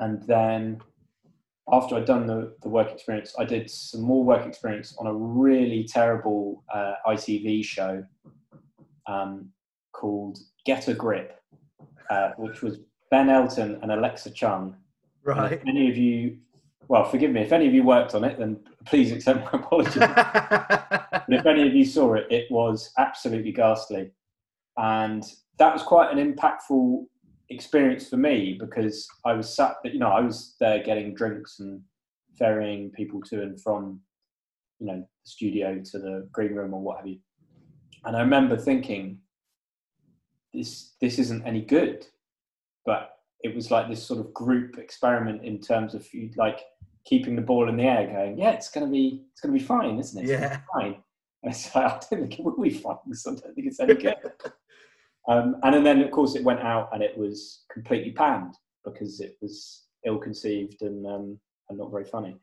[0.00, 0.80] and then
[1.70, 5.12] after I'd done the, the work experience, I did some more work experience on a
[5.12, 8.04] really terrible uh, ITV show
[9.06, 9.50] um,
[9.92, 11.40] called Get a Grip,
[12.10, 12.78] uh, which was
[13.10, 14.76] Ben Elton and Alexa Chung.
[15.24, 15.60] Right.
[15.66, 16.38] Any of you,
[16.88, 19.94] well, forgive me, if any of you worked on it, then please accept my apologies.
[19.96, 24.10] but if any of you saw it, it was absolutely ghastly.
[24.78, 25.24] And
[25.58, 27.04] that was quite an impactful
[27.50, 31.60] experience for me because I was sat, that you know, I was there getting drinks
[31.60, 31.80] and
[32.38, 34.00] ferrying people to and from,
[34.78, 37.18] you know, the studio to the green room or what have you.
[38.04, 39.18] And I remember thinking,
[40.54, 42.06] this this isn't any good,
[42.86, 46.06] but it was like this sort of group experiment in terms of
[46.36, 46.60] like
[47.04, 49.98] keeping the ball in the air, going, yeah, it's gonna be it's gonna be fine,
[49.98, 50.30] isn't it?
[50.30, 50.60] It's Yeah.
[50.74, 50.96] fine.
[51.42, 52.96] And it's like, I don't think it will be fine.
[53.06, 54.14] I don't think it's any good.
[55.28, 59.36] Um, and then, of course, it went out and it was completely panned because it
[59.42, 61.38] was ill-conceived and um,
[61.68, 62.36] and not very funny.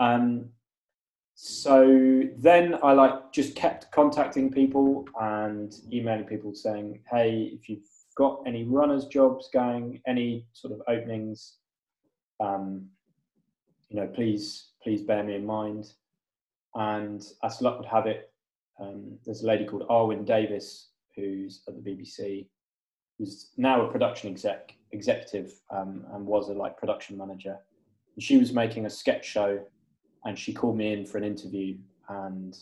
[0.00, 0.50] Um,
[1.34, 7.88] so then I like just kept contacting people and emailing people saying, "Hey, if you've
[8.16, 11.56] got any runners jobs going, any sort of openings,
[12.40, 12.86] um,
[13.88, 15.92] you know, please please bear me in mind."
[16.74, 18.30] And as luck would have it,
[18.78, 22.46] um, there's a lady called Arwen Davis who's at the BBC,
[23.18, 27.56] who's now a production exec executive um, and was a like production manager.
[28.14, 29.58] And she was making a sketch show,
[30.24, 31.76] and she called me in for an interview,
[32.08, 32.56] and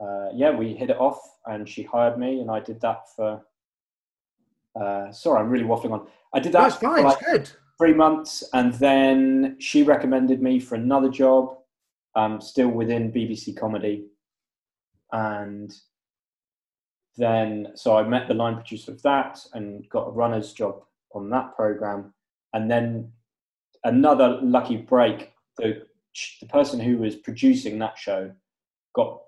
[0.00, 3.44] uh, yeah, we hit it off, and she hired me, and I did that for.
[4.80, 6.06] Uh, sorry, I'm really waffling on.
[6.32, 7.04] I did that That's for fine.
[7.04, 7.50] like It's good.
[7.78, 11.58] three months, and then she recommended me for another job,
[12.16, 14.06] um, still within BBC comedy,
[15.12, 15.72] and
[17.16, 20.82] then so I met the line producer of that and got a runner's job
[21.14, 22.12] on that program,
[22.52, 23.12] and then
[23.84, 25.32] another lucky break.
[25.58, 25.82] The
[26.40, 28.30] the person who was producing that show
[28.94, 29.20] got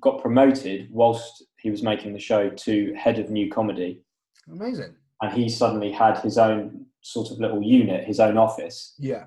[0.00, 4.02] got promoted whilst he was making the show to head of new comedy
[4.50, 4.94] Amazing.
[5.22, 8.94] and he suddenly had his own sort of little unit, his own office.
[8.98, 9.24] Yeah.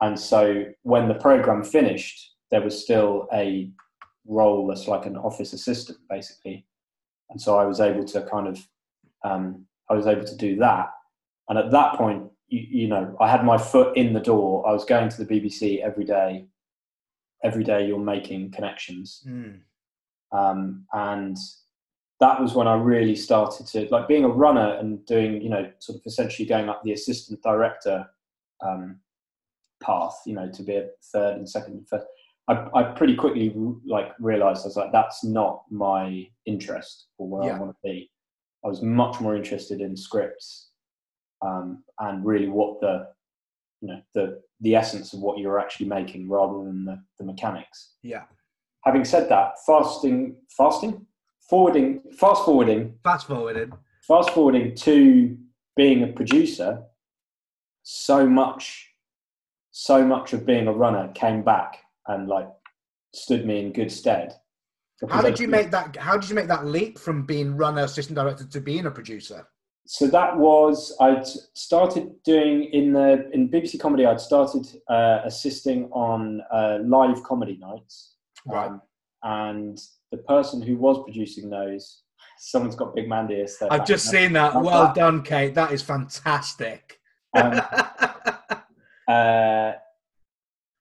[0.00, 3.70] And so when the program finished, there was still a
[4.26, 6.66] role as like an office assistant, basically.
[7.30, 8.66] And so I was able to kind of,
[9.24, 10.90] um, I was able to do that.
[11.48, 14.66] And at that point, you, you know, I had my foot in the door.
[14.68, 16.46] I was going to the BBC every day.
[17.44, 19.60] Every day, you're making connections Mm.
[20.32, 21.36] um, and
[22.20, 25.70] that was when I really started to like being a runner and doing you know
[25.78, 28.04] sort of essentially going up the assistant director
[28.60, 28.98] um,
[29.80, 32.02] path you know to be a third and second and third
[32.48, 33.52] I, I pretty quickly
[33.86, 37.56] like realized I was like that's not my interest or where Yeah.
[37.56, 38.10] I want to be.
[38.64, 40.70] I was much more interested in scripts
[41.46, 43.08] um, and really what the
[43.80, 47.94] you know the the essence of what you're actually making rather than the, the mechanics.
[48.02, 48.24] Yeah.
[48.84, 51.06] having said that, fasting, fasting,
[51.48, 53.72] forwarding, fast forwarding, Fast forwarding.
[54.02, 55.36] Fast forwarding to
[55.76, 56.82] being a producer,
[57.84, 58.88] so much,
[59.70, 62.48] so much of being a runner came back and like
[63.14, 64.34] stood me in good stead.
[65.00, 65.96] How Because I did you make that?
[65.96, 69.46] How did you make that leap from being runner, assistant director to being a producer?
[69.86, 74.06] So that was I'd started doing in the in BBC comedy.
[74.06, 78.16] I'd started uh, assisting on uh, live comedy nights.
[78.46, 78.66] Right.
[78.66, 78.82] Um,
[79.22, 79.78] and
[80.10, 82.02] the person who was producing those,
[82.38, 84.54] someone's got Big Mandy as their I've just seen that.
[84.54, 84.94] Well that.
[84.94, 85.54] done, Kate.
[85.54, 86.98] That is fantastic.
[87.36, 87.60] Um,
[89.08, 89.72] uh,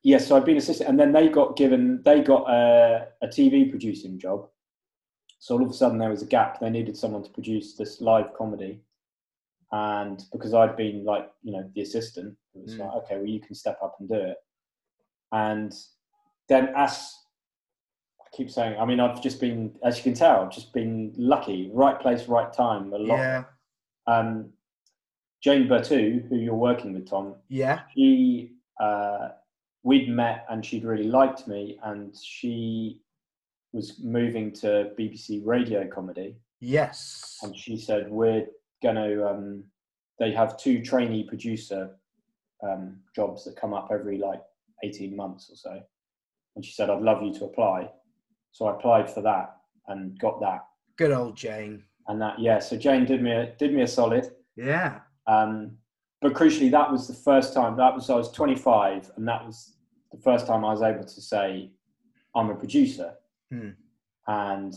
[0.07, 3.69] yeah, so I've been assistant, and then they got given, they got a, a TV
[3.69, 4.47] producing job.
[5.39, 6.61] So all of a sudden there was a gap.
[6.61, 8.79] They needed someone to produce this live comedy,
[9.73, 12.79] and because I'd been like, you know, the assistant, it was Mm.
[12.79, 14.37] like, okay, well, you can step up and do it.
[15.33, 15.73] And
[16.47, 17.13] then as
[18.21, 21.13] I keep saying, I mean, I've just been, as you can tell, I've just been
[21.17, 23.17] lucky, right place, right time, a lot.
[23.17, 23.43] yeah.
[24.07, 24.53] Um,
[25.41, 27.81] Jane Berthoud, who you're working with, Tom, Yeah.
[27.93, 29.29] she uh,
[29.83, 33.01] we'd met and she'd really liked me and she
[33.73, 37.37] was moving to bbc radio comedy Yes.
[37.43, 38.45] and she said we're
[38.81, 39.63] going to um,
[40.19, 41.91] they have two trainee producer
[42.63, 44.41] um, jobs that come up every like
[44.83, 45.81] 18 months or so
[46.55, 47.89] and she said i'd love you to apply
[48.51, 49.57] so i applied for that
[49.87, 50.65] and got that
[50.97, 51.83] Good old Jane.
[52.07, 54.99] and that yeah so jane did me a did me a solid Yeah.
[55.27, 55.77] um,
[56.21, 57.77] but crucially, that was the first time.
[57.77, 59.75] That was I was 25, and that was
[60.11, 61.71] the first time I was able to say
[62.35, 63.13] I'm a producer.
[63.51, 63.69] Hmm.
[64.27, 64.73] And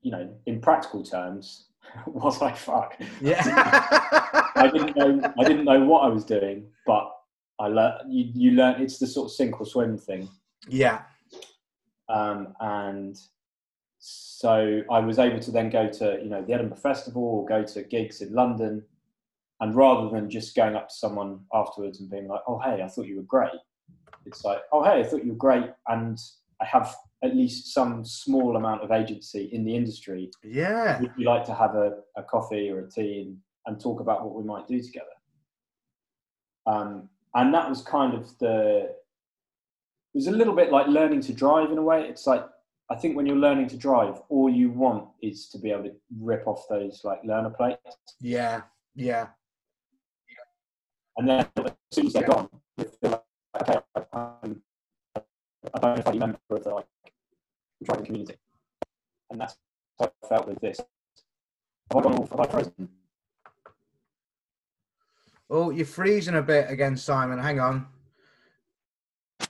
[0.00, 1.68] you know, in practical terms,
[2.06, 2.98] was I fuck?
[3.20, 3.42] Yeah.
[4.56, 5.32] I didn't know.
[5.38, 7.10] I didn't know what I was doing, but
[7.58, 8.12] I learned.
[8.12, 10.28] you, you learn it's the sort of sink or swim thing.
[10.68, 11.02] Yeah.
[12.08, 13.18] Um, and
[13.98, 17.64] so I was able to then go to you know the Edinburgh Festival or go
[17.64, 18.82] to gigs in London,
[19.60, 22.88] and rather than just going up to someone afterwards and being like, "Oh hey, I
[22.88, 23.52] thought you were great,"
[24.26, 26.18] it's like, "Oh hey, I thought you were great," and
[26.60, 30.30] I have at least some small amount of agency in the industry.
[30.42, 31.00] Yeah.
[31.00, 34.24] Would you like to have a, a coffee or a tea and, and talk about
[34.24, 35.06] what we might do together?
[36.66, 38.90] Um, and that was kind of the
[40.14, 42.44] it was a little bit like learning to drive in a way it's like
[42.90, 45.92] i think when you're learning to drive all you want is to be able to
[46.20, 47.80] rip off those like learner plates
[48.20, 48.62] Yeah.
[48.94, 49.28] Yeah.
[51.16, 53.22] And then as soon as they're gone you feel like
[53.62, 53.78] okay
[54.12, 54.62] i'm
[55.72, 56.86] a bona fide member of the like
[57.84, 58.34] driving community
[59.30, 59.56] and that's
[59.98, 62.88] how i felt with this have i gone all have I frozen
[65.50, 67.38] Oh, you're freezing a bit again, Simon.
[67.38, 67.86] Hang on.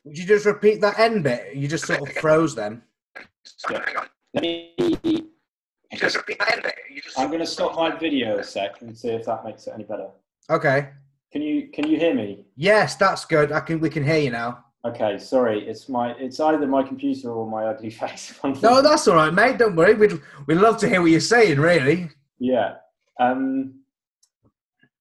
[0.05, 1.55] Would you just repeat that end bit?
[1.55, 2.83] You just sort of froze then.
[3.71, 3.85] Yeah.
[4.35, 4.75] let me
[5.95, 6.75] Just repeat that end bit.
[7.17, 9.85] I'm going to stop my video a sec and see if that makes it any
[9.85, 10.09] better
[10.51, 10.91] Okay.
[11.35, 13.51] Can you can you hear me Yes, that's good.
[13.51, 13.81] I can.
[13.81, 14.65] We can hear you now.
[14.87, 15.67] Okay, sorry.
[15.69, 18.39] It's my it's either my computer or my ugly face.
[18.63, 19.59] No, that's all right, mate.
[19.59, 19.95] Don't worry.
[19.95, 21.59] We'd we'd love to hear what you're saying.
[21.59, 22.11] Really.
[22.39, 22.77] yeah.
[23.19, 23.81] Um,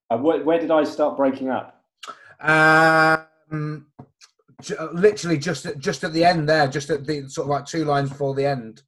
[0.09, 1.83] uh, where, where did I start breaking up?
[2.39, 3.87] Um,
[4.61, 7.65] j- literally just at, just at the end there, just at the sort of like
[7.65, 8.81] two lines before the end.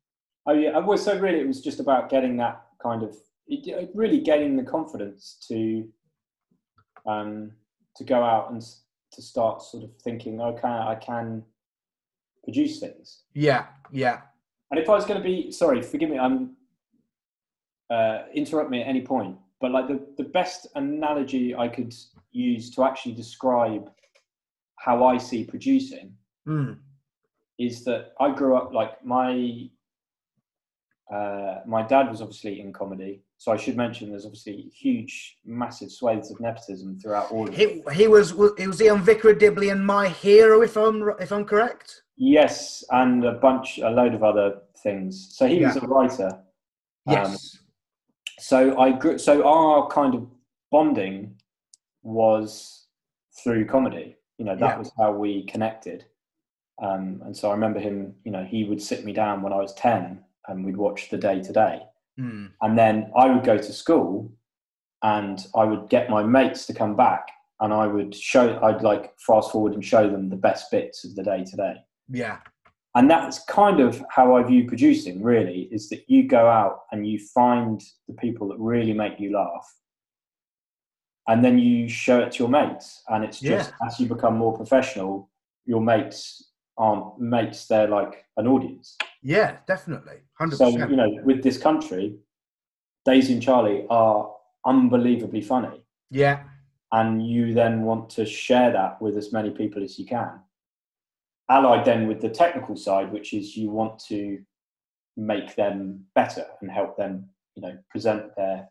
[0.48, 0.78] Oh yeah.
[0.80, 3.16] Well, so really, it was just about getting that kind of
[3.48, 5.88] it really getting the confidence to
[7.06, 7.52] um
[7.96, 8.62] to go out and
[9.12, 11.44] to start sort of thinking, okay, I can
[12.44, 13.22] produce things.
[13.34, 14.22] Yeah, yeah.
[14.72, 16.56] And if I was going to be sorry, forgive me, I'm
[17.90, 19.38] uh, interrupt me at any point.
[19.62, 21.94] But like the, the best analogy I could
[22.32, 23.90] use to actually describe
[24.78, 26.14] how I see producing
[26.48, 26.78] Mm.
[27.58, 29.68] is that I grew up like my
[31.12, 35.92] uh, my dad was obviously in comedy, so I should mention there's obviously huge, massive
[35.92, 37.58] swathes of nepotism throughout all of it.
[37.58, 41.32] He he was he was he on Vicar Dibley and My Hero, if I'm if
[41.32, 42.02] I'm correct.
[42.18, 45.36] Yes, and a bunch, a load of other things.
[45.36, 46.28] So he was a writer.
[47.08, 47.58] Um, Yes.
[48.40, 49.18] so I grew.
[49.18, 50.28] So our kind of
[50.72, 51.36] bonding
[52.04, 52.88] was
[53.44, 54.16] through comedy.
[54.38, 54.80] You know, that Yeah.
[54.80, 56.06] was how we connected.
[56.82, 58.16] Um, and so I remember him.
[58.24, 61.18] You know, he would sit me down when I was ten, and we'd watch the
[61.18, 61.84] Day Today.
[62.20, 62.52] Mm.
[62.62, 64.32] And then I would go to school,
[65.04, 67.28] and I would get my mates to come back,
[67.60, 68.60] and I would show.
[68.64, 71.76] I'd like fast forward and show them the best bits of the Day Today
[72.10, 72.40] Yeah.
[72.96, 75.22] and that's kind of how I view producing.
[75.22, 79.34] Really, is that you go out and you find the people that really make you
[79.34, 79.68] laugh,
[81.28, 83.04] and then you show it to your mates.
[83.10, 85.30] And it's just as you become more professional,
[85.66, 88.98] your mates aren't mates; they're like an audience.
[89.26, 90.18] Yeah, definitely.
[90.36, 92.16] Hundred So you know, with this country,
[93.06, 94.32] Daisy and Charlie are
[94.68, 96.44] unbelievably funny, Yeah.
[96.92, 100.40] and you then want to share that with as many people as you can.
[101.50, 104.40] Allied then with the technical side, which is you want to
[105.18, 108.70] make them better and help them, you know, present their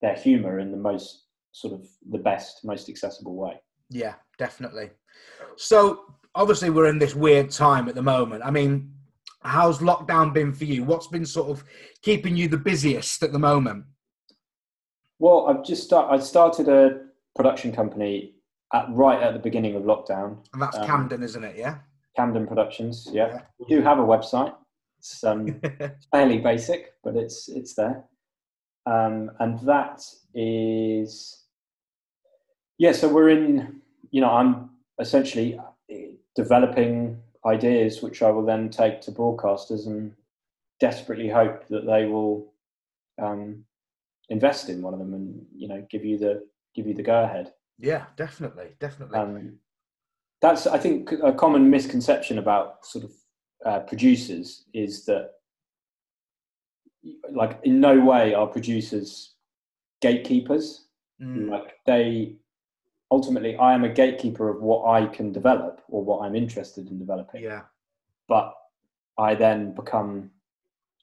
[0.00, 3.54] their humour in the most sort of the best, most accessible way.
[3.88, 4.90] Yeah, definitely.
[5.54, 8.42] So obviously we're in this weird time at the moment.
[8.44, 8.92] I mean,
[9.44, 10.84] how's lockdown been for you?
[10.84, 11.64] What's been sort of
[12.02, 13.84] keeping you the busiest at the moment?
[15.18, 17.00] Well, I've just start, I started a
[17.36, 18.34] production company
[18.72, 21.56] at right at the beginning of lockdown, And that's Um, Camden, isn't it?
[21.56, 21.78] Yeah.
[22.16, 23.08] Camden Productions.
[23.12, 23.40] Yeah, Yeah.
[23.58, 24.54] we do have a website.
[24.98, 25.60] It's um,
[26.12, 28.04] fairly basic, but it's it's there,
[28.86, 30.00] um, and that
[30.34, 31.44] is
[32.78, 32.92] yeah.
[32.92, 33.80] So we're in.
[34.10, 34.70] You know, I'm
[35.00, 35.58] essentially
[35.90, 40.12] eh, developing ideas, which I will then take to broadcasters and
[40.80, 42.52] desperately hope that they will
[43.20, 43.64] um,
[44.28, 47.22] invest in one of them and you know give you the give you the go
[47.24, 47.52] ahead.
[47.78, 49.18] yeah, definitely, definitely.
[49.18, 49.58] Um,
[50.40, 53.12] that's I think a common misconception about sort of
[53.64, 55.30] uh, producers is that
[57.32, 59.34] like in no way are producers
[60.00, 60.86] gatekeepers.
[61.20, 62.36] Mm, Like they
[63.12, 66.98] ultimately, I am a gatekeeper of what I can develop or what I'm interested in
[66.98, 67.42] developing.
[67.42, 67.60] yeah,
[68.26, 68.54] But
[69.18, 70.30] I then become,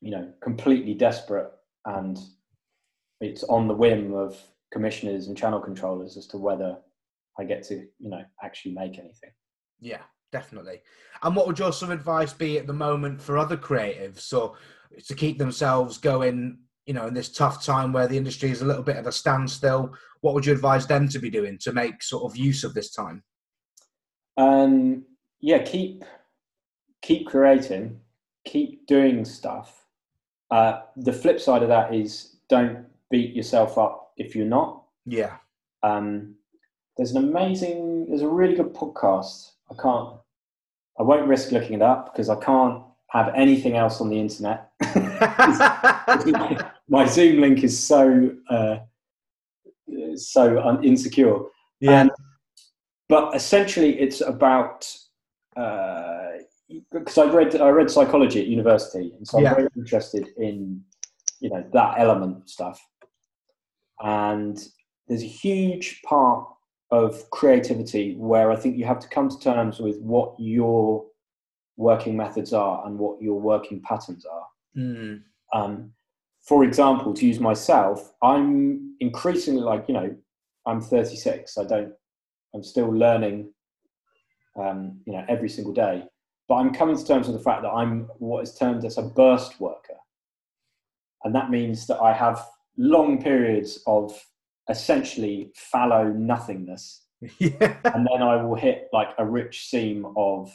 [0.02, 1.52] you know, completely desperate
[1.86, 2.18] and
[3.22, 4.42] it's on the whim of
[4.74, 6.78] commissioners and channel controllers as to whether
[7.40, 9.32] I get to, you know, actually make anything.
[9.80, 10.02] yeah,
[10.32, 10.82] definitely.
[11.22, 14.22] And what would your of advice be at the moment for other creatives?
[14.22, 14.56] So
[15.08, 16.58] to keep themselves going,
[16.90, 19.12] you know, in this tough time where the industry is a little bit of a
[19.12, 22.74] standstill, what would you advise them to be doing to make sort of use of
[22.74, 23.22] this time?
[24.38, 25.06] Um,
[25.40, 26.04] yeah, keep
[27.04, 28.00] keep creating,
[28.44, 29.86] keep doing stuff.
[30.50, 34.82] Uh, the flip side of that is don't beat yourself up if you're not.
[35.06, 35.36] Yeah.
[35.84, 36.38] Um,
[36.98, 39.52] there's an amazing, there's a really good podcast.
[39.70, 40.16] I can't,
[41.00, 44.72] I won't risk looking it up because I can't have anything else on the internet.
[46.90, 48.78] My Zoom link is so uh,
[50.16, 51.40] so un- insecure.
[51.80, 52.02] yeah.
[52.02, 52.12] Um,
[53.08, 54.88] but essentially, it's about
[55.56, 59.56] because I read I read psychology at university, and so I'm Yeah.
[59.56, 60.84] very interested in
[61.40, 62.80] you know that element of stuff.
[64.02, 64.58] And
[65.08, 66.48] there's a huge part
[66.92, 71.06] of creativity where I think you have to come to terms with what your
[71.78, 74.48] working methods are and what your working patterns are.
[74.78, 75.22] Mm.
[75.54, 75.94] Um,
[76.50, 80.16] for example, to use myself, I'm increasingly like, you know,
[80.66, 81.60] I'm 36.
[81.60, 81.94] I don't,
[82.56, 83.54] I'm still learning,
[84.60, 86.06] um, you know, every single day.
[86.48, 89.04] But I'm coming to terms with the fact that I'm what is termed as a
[89.04, 89.94] burst worker.
[91.24, 92.44] And that means that I have
[92.78, 94.20] long periods of
[94.72, 97.06] essentially fallow nothingness.
[97.38, 97.78] yeah.
[97.94, 100.52] And then I will hit like a rich seam of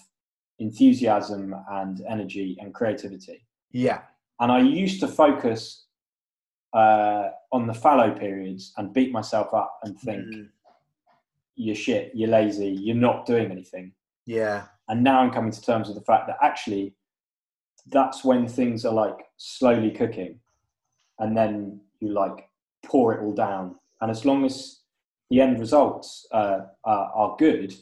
[0.59, 4.01] enthusiasm and energy and creativity Yeah.
[4.41, 5.84] and I used to focus
[6.75, 10.49] uh, on the fallow periods and beat myself up and think Mm.
[11.57, 13.93] you're shit, you're lazy, you're not doing anything.
[14.27, 14.65] Yeah.
[14.89, 16.95] And now I'm coming to terms with the fact that actually
[17.87, 20.41] that's when things are like slowly cooking,
[21.19, 22.49] and then you like
[22.85, 23.77] pour it all down.
[24.01, 24.81] And as long as
[25.31, 27.73] the end results uh, are, are good,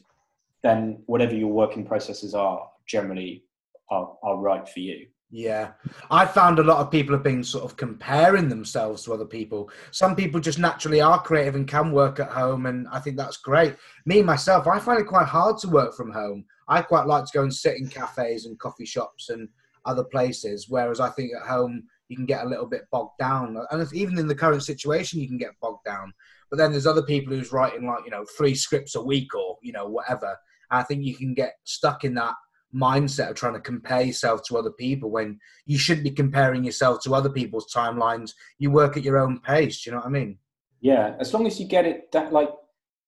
[0.62, 3.44] then whatever your working processes are generally
[3.90, 5.06] are, are right for you.
[5.34, 5.72] Yeah,
[6.10, 9.70] I found a lot of people have been sort of comparing themselves to other people.
[9.90, 13.38] Some people just naturally are creative and can work at home, and I think that's
[13.38, 13.74] great.
[14.04, 16.44] Me myself, I find it quite hard to work from home.
[16.68, 19.48] I quite like to go and sit in cafes and coffee shops and
[19.86, 23.56] other places, whereas I think at home you can get a little bit bogged down,
[23.70, 26.12] and even in the current situation, you can get bogged down.
[26.50, 29.56] But then there's other people who's writing like you know three scripts a week or
[29.62, 30.36] you know whatever.
[30.70, 32.34] I think you can get stuck in that
[32.74, 37.02] mindset of trying to compare yourself to other people when you shouldn't be comparing yourself
[37.02, 38.32] to other people's timelines.
[38.58, 39.82] You work at your own pace.
[39.82, 40.38] Do you know what I mean?
[40.80, 42.50] Yeah, as long as you get it that like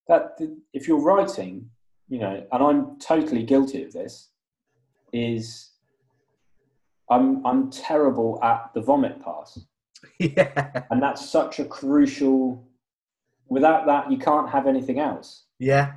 [0.09, 0.38] that.
[0.73, 1.71] If you're writing,
[2.09, 4.30] you know, and I'm totally guilty of this,
[5.12, 5.71] is
[7.11, 9.59] I'm I'm terrible at the vomit pass,
[10.18, 10.85] yeah.
[10.90, 12.68] and that's such a crucial.
[13.49, 15.44] Without that, you can't have anything else.
[15.59, 15.92] Yeah.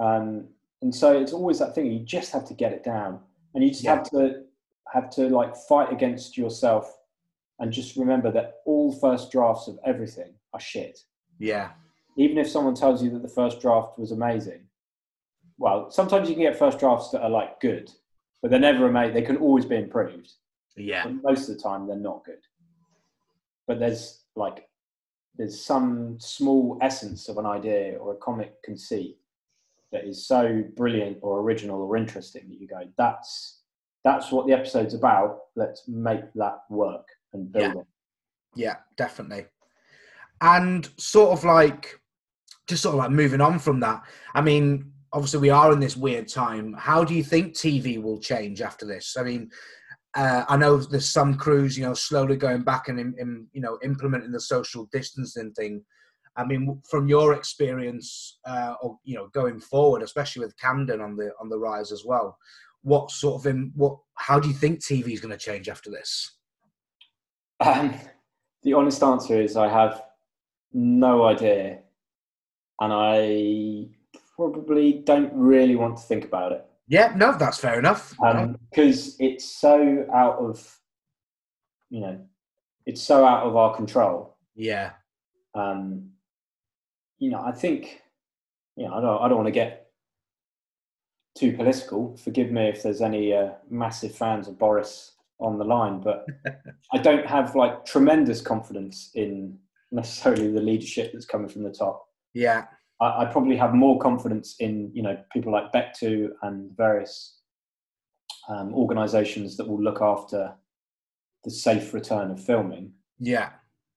[0.00, 0.48] Um,
[0.82, 1.86] and so it's always that thing.
[1.92, 3.20] You just have to get it down,
[3.54, 3.96] and you just Yeah.
[3.96, 4.44] have to
[4.92, 6.98] have to like fight against yourself,
[7.58, 11.04] and just remember that all first drafts of everything are shit.
[11.38, 11.70] Yeah.
[12.16, 14.66] even if someone tells you that the first draft was amazing,
[15.56, 17.92] well, sometimes you can get first drafts that are like good,
[18.42, 19.14] but they're never amazing.
[19.14, 20.32] They can always be improved.
[20.76, 21.04] Yeah.
[21.04, 22.40] But most of the time, they're not good.
[23.68, 24.68] But there's like,
[25.36, 29.18] there's some small essence of an idea or a comic conceit
[29.92, 33.62] that is so brilliant or original or interesting that you go, that's
[34.04, 35.38] that's what the episode's about.
[35.56, 37.86] Let's make that work and build it.
[38.54, 39.46] Yeah, definitely.
[40.40, 42.00] And sort of like,
[42.68, 44.02] just sort of like moving on from that.
[44.34, 46.74] I mean, obviously we are in this weird time.
[46.78, 49.16] How do you think TV will change after this?
[49.18, 49.50] I mean,
[50.14, 53.60] uh, I know there's some crews, you know, slowly going back and, in, in, you
[53.60, 55.84] know, implementing the social distancing thing.
[56.38, 61.16] I mean, from your experience, uh, or you know, going forward, especially with Camden on
[61.16, 62.38] the on the rise as well,
[62.82, 63.98] what sort of in what?
[64.14, 66.36] How do you think TV is going to change after this?
[67.60, 67.94] Um,
[68.62, 70.02] the honest answer is I have
[70.72, 71.80] no idea,
[72.80, 73.88] and I
[74.36, 78.14] probably don't really want to think about it Yeah, no, that's fair enough.
[78.70, 80.78] because it's so out of,
[81.90, 82.20] you know,
[82.86, 84.36] it's so out of our control.
[84.54, 84.92] yeah,
[85.54, 86.10] Um,
[87.18, 88.02] you know, I think,
[88.76, 89.90] you know, I don't, I don't want to get
[91.36, 92.16] too political.
[92.16, 96.26] Forgive me if there's any uh, massive fans of Boris on the line, but
[96.92, 99.58] I don't have like tremendous confidence in
[99.90, 102.06] necessarily the leadership that's coming from the top.
[102.34, 102.66] yeah,
[103.00, 107.40] I, I probably have more confidence in you know people like Bectu and various
[108.48, 110.54] um, organisations that will look after
[111.44, 112.92] the safe return of filming.
[113.20, 113.50] yeah,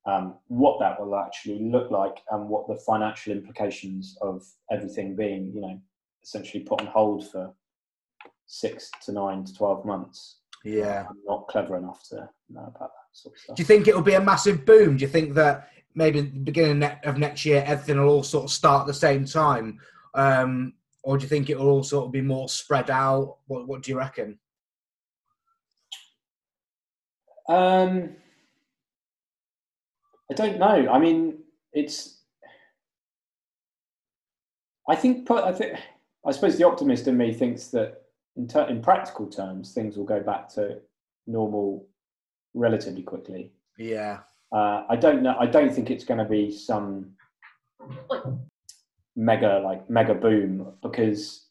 [0.05, 5.51] Um, what that will actually look like and what the financial implications of everything being
[5.53, 5.79] you know
[6.23, 7.53] essentially put on hold for
[8.47, 10.39] six to nine to twelve months.
[10.63, 11.05] yeah.
[11.09, 13.55] I'm not clever enough to know about that sort of stuff.
[13.55, 14.97] Do you think it'll be a massive boom?
[14.97, 18.51] Do you think that maybe the beginning of next year everything will all sort of
[18.51, 19.79] start at the same time?
[20.13, 23.37] Um, or do you think it will all sort of be more spread out?
[23.47, 24.39] What What do you reckon?
[27.49, 28.15] Um,
[30.31, 30.89] I don't know.
[30.89, 31.39] I mean,
[31.73, 32.21] it's.
[34.87, 35.29] I think.
[35.29, 35.77] I think.
[36.25, 38.03] I suppose the optimist in me thinks that,
[38.37, 40.77] in, ter- in practical terms, things will go back to
[41.27, 41.85] normal
[42.53, 43.51] relatively quickly.
[43.77, 44.19] Yeah.
[44.53, 45.35] Uh, I don't know.
[45.37, 47.11] I don't think it's going to be some
[49.17, 51.47] mega like mega boom because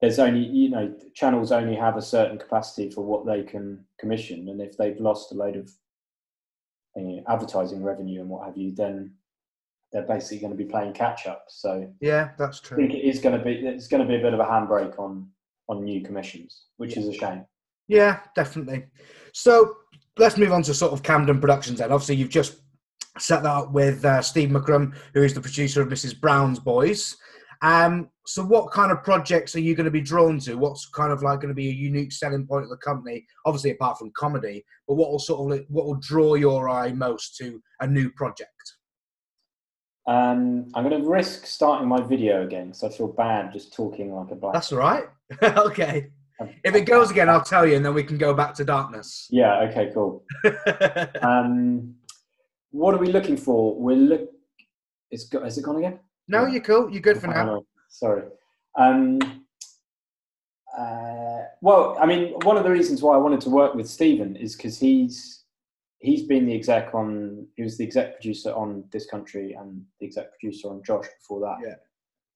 [0.00, 4.48] there's only you know channels only have a certain capacity for what they can commission,
[4.48, 5.70] and if they've lost a load of
[6.96, 9.12] you know, advertising revenue and what have you, then
[9.92, 11.44] they're basically going to be playing catch up.
[11.48, 12.76] So yeah, that's true.
[12.76, 14.44] I think it is going to be it's going to be a bit of a
[14.44, 15.28] handbrake on
[15.68, 17.44] on new commissions, which is a shame.
[17.88, 18.86] Yeah, definitely.
[19.32, 19.76] So
[20.18, 21.92] let's move on to sort of Camden Productions then.
[21.92, 22.60] Obviously, you've just
[23.18, 26.18] set that up with uh, Steve McCrum, who is the producer of Mrs.
[26.18, 27.16] Brown's Boys.
[27.62, 30.56] Um, so, what kind of projects are you going to be drawn to?
[30.56, 33.24] What's kind of like going to be a unique selling point of the company?
[33.46, 37.36] Obviously, apart from comedy, but what will sort of what will draw your eye most
[37.36, 38.50] to a new project?
[40.08, 44.12] Um, I'm going to risk starting my video again because I feel bad just talking
[44.12, 44.54] like a black.
[44.54, 45.04] That's all right.
[45.42, 46.10] okay.
[46.64, 49.28] If it goes again, I'll tell you, and then we can go back to darkness.
[49.30, 49.60] Yeah.
[49.68, 49.92] Okay.
[49.94, 50.24] Cool.
[51.22, 51.94] um,
[52.70, 53.78] what are we looking for?
[53.78, 54.28] We're look.
[55.12, 56.00] It's go- has it gone again?
[56.28, 56.90] No, you're cool.
[56.90, 57.64] You're good for now.
[57.88, 58.22] Sorry.
[58.78, 59.18] Um,
[60.76, 64.36] uh, well, I mean, one of the reasons why I wanted to work with Stephen
[64.36, 65.44] is because he's
[65.98, 70.06] he's been the exec on he was the exec producer on this country and the
[70.06, 71.58] exec producer on Josh before that.
[71.66, 71.74] Yeah.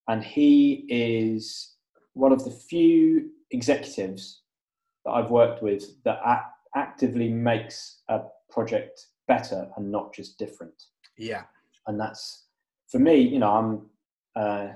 [0.08, 1.74] And he is
[2.12, 4.42] one of the few executives
[5.04, 6.20] that I've worked with that
[6.74, 10.74] actively makes a project better and not just different
[11.16, 11.42] Yeah.
[11.86, 12.45] and that's
[12.90, 13.82] for me you know i'm
[14.40, 14.68] uh,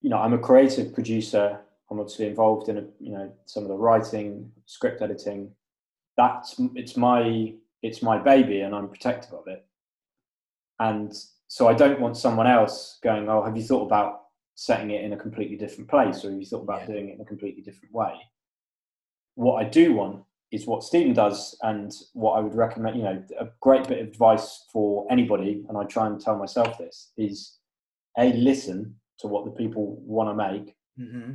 [0.00, 1.60] you know i'm a creative producer.
[1.90, 5.50] I'm obviously involved in you know some of the writing script editing.
[6.16, 9.66] That's it's my it's my baby and i'm protective of it.
[10.80, 11.12] And
[11.48, 14.22] so i don't want someone else going oh have you thought about
[14.54, 16.94] setting it in a completely different place or have you thought about Yeah.
[16.94, 18.14] doing it in a completely different way?
[19.34, 23.24] What i do want is what Stephen does and what I would recommend, you know,
[23.40, 27.58] a great bit of advice for anybody, and I try and tell myself this, is
[28.18, 31.32] A, listen to what the people want to make, hmm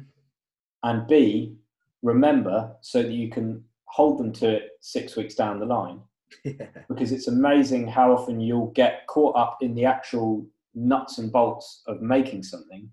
[0.83, 1.55] and B,
[2.03, 5.99] remember so that you can hold them to it six weeks down the line.
[6.45, 6.67] Yeah.
[6.87, 11.81] Because it's amazing how often you'll get caught up in the actual nuts and bolts
[11.87, 12.89] of making something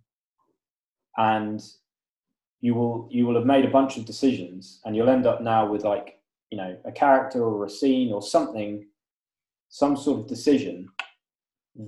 [1.18, 1.62] and
[2.64, 5.70] you will you will have made a bunch of decisions and you'll end up now
[5.70, 6.18] with like
[6.50, 8.86] you know a character or a scene or something
[9.68, 10.88] some sort of decision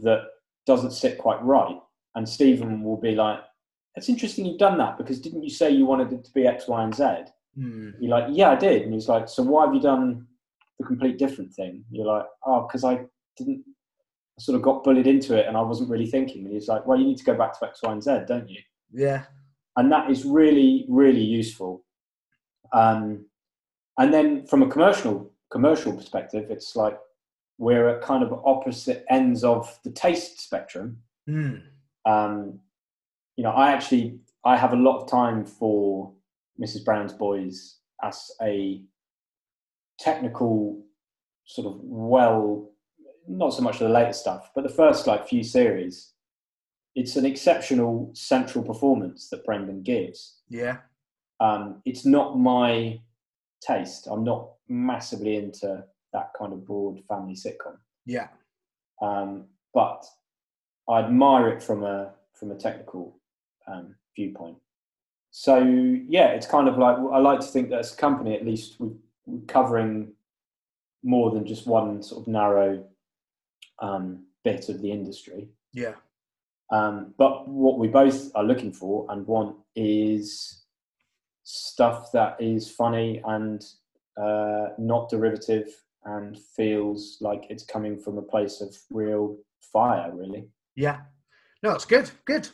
[0.02, 0.24] that
[0.66, 1.78] doesn't sit quite right.
[2.14, 3.40] And stephen will be like
[3.94, 6.68] it's interesting you've done that because didn't you say you wanted it to be x
[6.68, 7.04] y and z?
[7.58, 7.94] Mm.
[7.98, 8.82] you're like yeah i did.
[8.82, 10.26] And he's like so why have you done
[10.78, 11.84] the complete different thing?
[11.90, 13.00] You're like oh because i
[13.38, 13.64] didn't
[14.38, 16.44] I sort of got bullied into it and i wasn't really thinking.
[16.44, 18.50] And he's like well you need to go back to x y and z don't
[18.50, 18.60] you?
[18.92, 19.22] Yeah.
[19.76, 21.84] And that is really really useful.
[22.72, 23.26] Um,
[23.98, 26.98] and then from a commercial commercial perspective it's like
[27.58, 30.98] we're at kind of opposite ends of the taste spectrum.
[31.28, 31.62] Mm.
[32.04, 32.60] um,
[33.36, 36.12] you know i actually i have a lot of time for
[36.60, 38.82] mrs brown's boys as a
[39.98, 40.80] technical
[41.46, 42.70] sort of well
[43.28, 46.12] not so much the later stuff but the first like few series
[46.96, 50.78] it's an exceptional central performance that brendan gives Yeah.
[51.40, 53.00] um, it's not my
[53.60, 54.06] taste.
[54.10, 58.28] I'm not massively into that kind of broad family sitcom, Yeah.
[59.00, 60.04] um, but
[60.88, 63.18] I admire it from a from a technical
[63.66, 64.58] um, viewpoint.
[65.30, 65.58] So
[66.08, 68.78] yeah, it's kind of like I like to think that as a company, at least
[68.80, 70.12] we- we're covering
[71.02, 72.84] more than just one sort of narrow
[73.80, 75.48] um, bit of the industry.
[75.72, 75.94] Yeah.
[76.70, 80.64] Um, but what we both are looking for and want is
[81.44, 83.64] stuff that is funny and
[84.20, 85.68] uh, not derivative
[86.04, 89.36] and feels like it's coming from a place of real
[89.72, 90.48] fire, really.
[90.74, 91.00] Yeah.
[91.62, 92.10] No, it's good.
[92.24, 92.48] Good.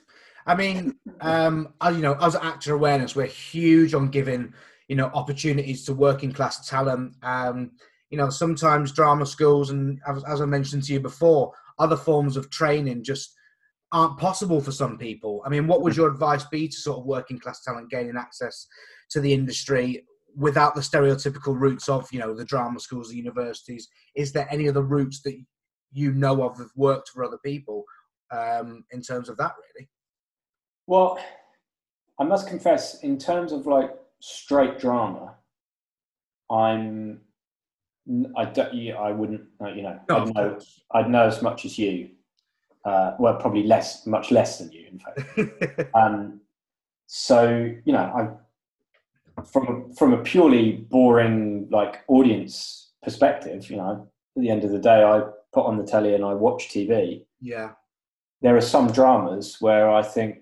[0.46, 4.52] I mean, um, you know, as actor awareness, we're huge on giving,
[4.88, 7.14] you know, opportunities to working class talent.
[7.22, 7.72] Um,
[8.10, 12.36] you know, sometimes drama schools and as, as I mentioned to you before, other forms
[12.36, 13.34] of training just
[13.92, 15.42] aren't possible for some people.
[15.44, 18.66] I mean, what would your advice be to sort of working class talent gaining access
[19.10, 23.88] to the industry without the stereotypical routes of, you know, the drama schools, the universities?
[24.14, 25.38] Is there any other routes that
[25.92, 27.84] you know of that have worked for other people
[28.30, 29.88] um, in terms of that, really?
[30.86, 31.18] Well,
[32.18, 35.34] I must confess, in terms of like straight drama,
[36.50, 37.20] I'm.
[38.36, 38.74] I don't.
[38.74, 39.42] Yeah, I wouldn't.
[39.60, 40.58] uh, You know, No, I'd know.
[40.92, 42.10] I'd know as much as you.
[42.84, 45.90] Uh, well, probably less, much less than you, in fact.
[45.94, 46.40] Um,
[47.06, 47.46] so
[47.84, 54.50] you know, I from from a purely boring like audience perspective, you know, at the
[54.50, 57.24] end of the day, I put on the telly and I watch TV.
[57.40, 57.72] yeah.
[58.40, 60.38] There are some dramas where I think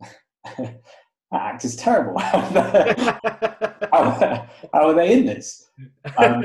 [0.56, 0.80] that
[1.32, 2.18] act is terrible.
[2.18, 3.18] how,
[3.92, 5.68] how are they in this?
[6.16, 6.44] Um,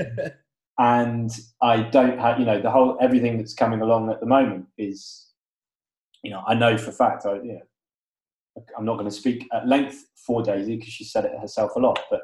[0.80, 1.30] and
[1.62, 5.28] I don't have, you know, the whole everything that's coming along at the moment is,
[6.24, 7.26] you know, I know for a fact.
[7.26, 11.26] I, you know, I'm not going to speak at length for Daisy because she said
[11.26, 12.22] it herself a lot, but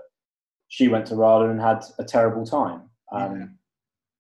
[0.70, 2.90] she went to RADA and had a terrible time.
[3.12, 3.46] Um, Yeah.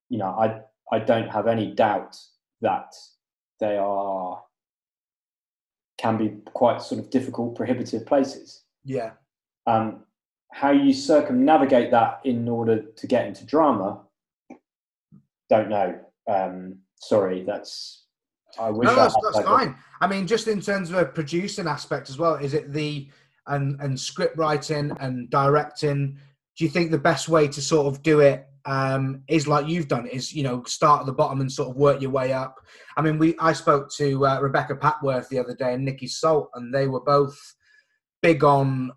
[0.09, 2.15] You know, I I don't have any doubt
[2.61, 2.93] that
[3.59, 4.43] they are
[5.97, 9.11] can be quite sort of difficult, prohibitive places yeah.
[9.65, 10.03] um,
[10.51, 14.04] how you circumnavigate that in order to get into drama
[15.49, 18.05] don't know um, sorry that's
[18.59, 19.75] i wish No, that's, that's fine.
[20.01, 23.09] I mean, just in terms of a producing aspect as well, is it the
[23.47, 26.17] and and script writing and directing?
[26.57, 29.87] Do you think the best way to sort of do it um, is like you've
[29.87, 30.07] done?
[30.07, 32.55] Is you know start at the bottom and sort of work your way up?
[32.97, 36.49] I mean, we I spoke to uh, Rebecca Patworth the other day and Nikki Salt,
[36.55, 37.37] and they were both
[38.21, 38.91] big on.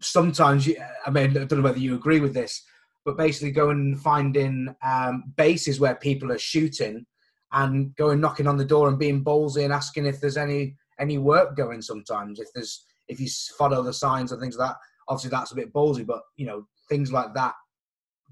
[0.00, 0.68] Sometimes,
[1.06, 2.62] I mean, I don't know whether you agree with this,
[3.06, 7.06] but basically going and finding um, bases where people are shooting
[7.52, 11.16] and going knocking on the door and being ballsy and asking if there's any any
[11.16, 14.76] work going sometimes if there's if you follow the signs and things like that.
[15.08, 17.54] Obviously that's a bit ballsy but you know things like that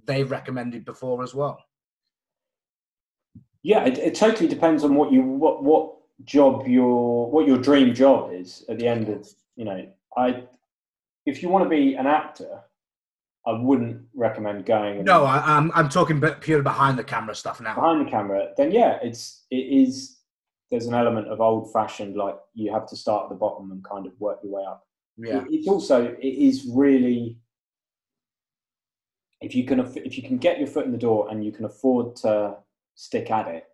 [0.06, 1.58] they've recommended before as well.
[3.62, 7.94] Yeah it, it totally depends on what you what what job your what your dream
[7.94, 9.84] job is at the end of you know
[10.16, 10.44] i
[11.26, 12.60] if you want to be an actor
[13.46, 17.74] i wouldn't recommend going no I, i'm i'm talking pure behind the camera stuff now
[17.74, 20.18] behind the camera, then yeah, it's it is.
[20.70, 23.84] There's an element of old fashioned, like you have to start at the bottom and
[23.84, 24.80] kind of work your way up.
[25.18, 25.96] yeah It- it's also
[26.28, 27.38] it is really
[29.40, 31.64] if you can if you can get your foot in the door and you can
[31.66, 32.56] afford to
[32.94, 33.64] stick at it,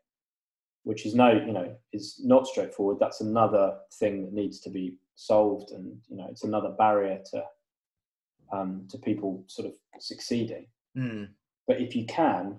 [0.83, 2.99] which is no you know is not straightforward.
[2.99, 7.45] That's another thing that needs to be solved, and you know it's another barrier to
[8.53, 11.29] um, to people sort of succeeding Mm.
[11.69, 12.59] but if you can,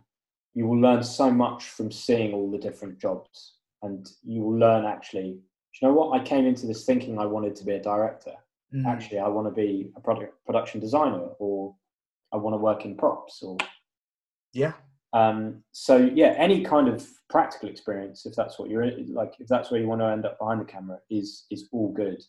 [0.53, 4.85] you will learn so much from seeing all the different jobs, and you will learn
[4.85, 5.31] actually.
[5.33, 5.39] Do
[5.81, 6.17] you know what?
[6.17, 8.35] I came into this thinking I wanted to be a director.
[8.73, 8.85] Mm.
[8.85, 11.75] Actually, I want to be a product production designer, or
[12.31, 13.57] I want to work in props, or
[14.53, 14.73] yeah
[15.13, 19.69] um, so yeah, any kind of practical experience, if that's what you're like, if that's
[19.69, 22.23] where you want to end up behind the camera, is is all good.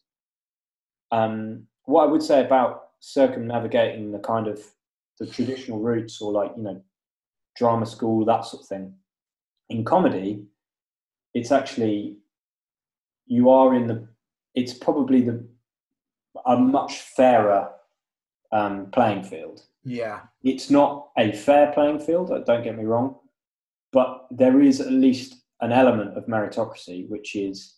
[1.13, 4.63] Um, what I would say about circumnavigating the kind of
[5.19, 6.83] the traditional routes, or like you know,
[7.57, 8.95] drama school, that sort of thing,
[9.69, 10.45] in comedy,
[11.35, 12.17] it's actually
[13.27, 14.09] you are in the.
[14.55, 15.47] It's probably the
[16.47, 17.71] a much fairer
[18.53, 23.17] um, playing field yeah it's not a fair playing field, uh, don't get me wrong,
[23.93, 27.77] but there is at least an element of meritocracy, which is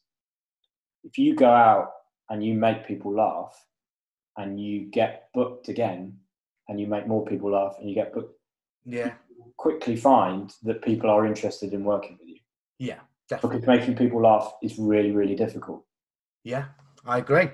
[1.02, 1.90] if you go out
[2.30, 3.54] and you make people laugh
[4.36, 6.16] and you get booked again
[6.68, 8.38] and you make more people laugh and you get booked,
[8.84, 9.14] yeah
[9.56, 12.38] quickly find that people are interested in working with you
[12.78, 15.84] yeah definitely because making people laugh is really, really difficult.
[16.42, 16.66] Yeah,
[17.06, 17.48] I agree.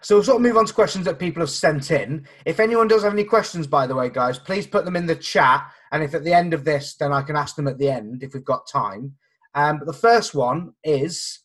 [0.00, 2.26] So we'll sort of move on to questions that people have sent in.
[2.44, 5.16] If anyone does have any questions, by the way, guys, please put them in the
[5.16, 5.66] chat.
[5.92, 8.22] And if at the end of this, then I can ask them at the end
[8.22, 9.14] if we've got time.
[9.54, 11.40] Um, but the first one is,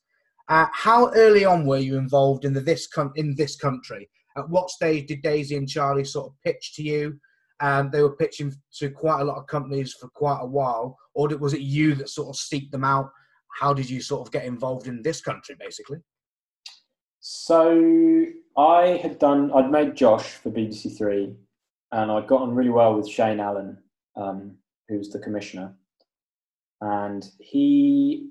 [0.47, 4.09] uh, how early on were you involved in the this con- in this country?
[4.37, 7.19] At what stage did Daisy and Charlie sort of pitch to you?
[7.61, 11.27] Um, they were pitching to quite a lot of companies for quite a while, or
[11.37, 13.09] was it you that sort of seeked them out?
[13.59, 15.97] How did you sort of get involved in this country, basically?
[17.19, 18.25] So
[18.57, 21.35] I had done, I'd made Josh for BBC Three,
[21.91, 23.77] and I'd got on really well with Shane Allen,
[24.15, 24.55] um,
[24.87, 25.73] who's the commissioner,
[26.79, 28.29] and he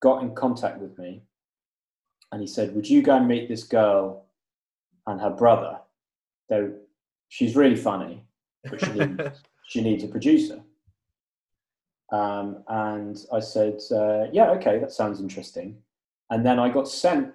[0.00, 1.24] got in contact with me,
[2.30, 4.26] and he said, "Would you go and meet this girl
[5.06, 5.78] and her brother?
[6.48, 6.72] Though
[7.28, 8.24] she's really funny,
[8.64, 9.22] but she needs,
[9.68, 10.60] she needs a producer."
[12.12, 15.78] Um, and I said, uh, "Yeah, okay, that sounds interesting."
[16.30, 17.32] And then I got sent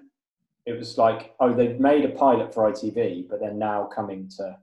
[0.68, 4.58] it was like, oh, they've made a pilot for ITV, but they're now coming to.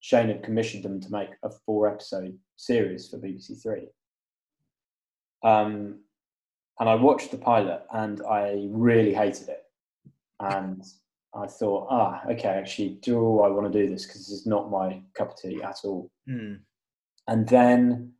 [0.00, 3.86] Shane had commissioned them to make a four episode series for BBC Three.
[5.44, 6.00] Um,
[6.80, 9.62] and I watched the pilot and I really hated it.
[10.40, 10.82] and
[11.34, 14.04] I thought, ah, okay, actually, do I want to do this?
[14.04, 16.10] Because this is not my cup of tea at all.
[16.28, 16.60] Mm.
[17.28, 18.12] And then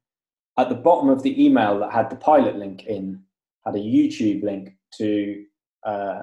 [0.57, 3.23] at the bottom of the email that had the pilot link in,
[3.65, 5.45] had a YouTube link to
[5.85, 6.23] uh,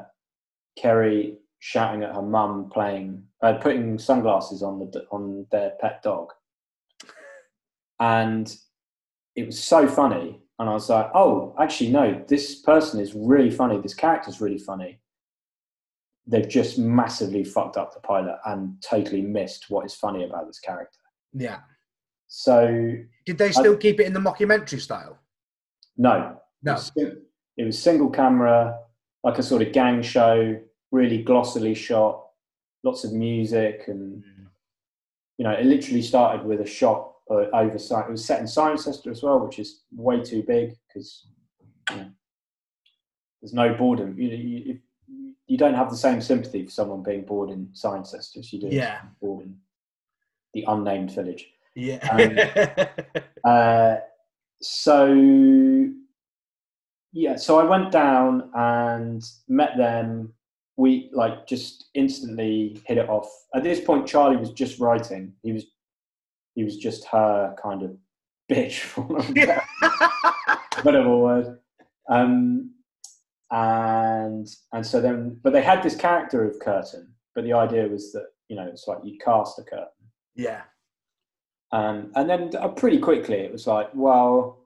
[0.77, 6.31] Kerry shouting at her mum playing, uh, putting sunglasses on the on their pet dog,
[7.99, 8.55] and
[9.35, 10.41] it was so funny.
[10.59, 13.79] And I was like, oh, actually, no, this person is really funny.
[13.79, 14.99] This character's really funny.
[16.27, 20.59] They've just massively fucked up the pilot and totally missed what is funny about this
[20.59, 20.99] character.
[21.33, 21.59] Yeah.
[22.27, 25.17] So Did they still keep it in the mockumentary style?
[25.97, 26.73] no, No.
[26.73, 26.91] It was,
[27.57, 28.77] it was single camera,
[29.23, 30.59] like a sort of gang show,
[30.91, 32.27] really glossily shot,
[32.83, 34.23] lots of music, and
[35.37, 37.75] you know, it literally started with a shot uh, over.
[37.75, 41.27] It was set in Cirencester as well, which is way too big because
[41.91, 42.09] you know,
[43.41, 44.19] there's no boredom.
[44.19, 44.79] You, know, you,
[45.47, 48.67] you don't have the same sympathy for someone being bored in Cirencester as you do
[48.67, 48.99] Yeah.
[49.21, 49.57] bored in
[50.53, 51.47] the unnamed village.
[51.75, 52.89] Yeah.
[53.43, 53.97] Uh,
[54.61, 55.13] so
[57.13, 60.33] yeah, so I went down and met them.
[60.75, 63.29] We like just instantly hit it off.
[63.55, 65.33] At this point, Charlie was just writing.
[65.43, 65.65] He was
[66.55, 67.95] he was just her kind of
[68.51, 69.61] bitch, for want of a better-
[70.83, 71.59] whatever word.
[72.09, 72.71] Um,
[73.51, 78.11] and and so then, but they had this character of Kurtan But the idea was
[78.13, 79.87] that you know it's like you cast a Kurtan.
[80.35, 80.61] yeah.
[81.73, 84.59] Um, and then uh, pretty quickly it was like, well,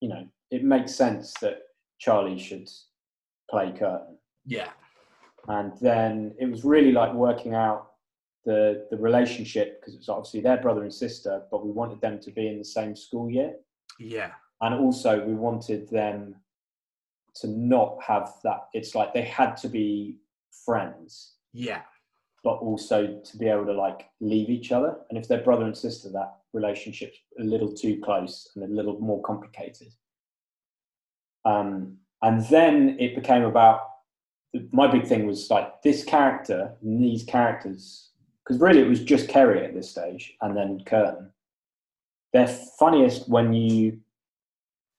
[0.00, 1.58] you know, it makes sense that
[2.00, 2.68] Charlie should
[3.48, 4.70] play Kurtan Yeah.
[5.46, 7.92] And then it was really like working out
[8.44, 12.18] the the relationship because it was obviously their brother and sister, but we wanted them
[12.20, 13.54] to be in the same school year,
[13.98, 14.32] Yeah.
[14.62, 16.34] and also we wanted them
[17.36, 18.68] to not have that.
[18.72, 20.16] It's like they had to be
[20.64, 21.82] friends, Yeah.
[22.44, 24.98] but also to be able to like leave each other.
[25.08, 28.98] And if they're brother and sister, that relationship's a little too close and a little
[29.00, 29.88] more complicated.
[31.44, 33.80] Um, and then it became about
[34.72, 38.10] my big thing was like this character, and these characters,
[38.42, 41.30] because really it was just Kerry at this stage, and then Kurtan.
[42.32, 44.00] They're funniest when you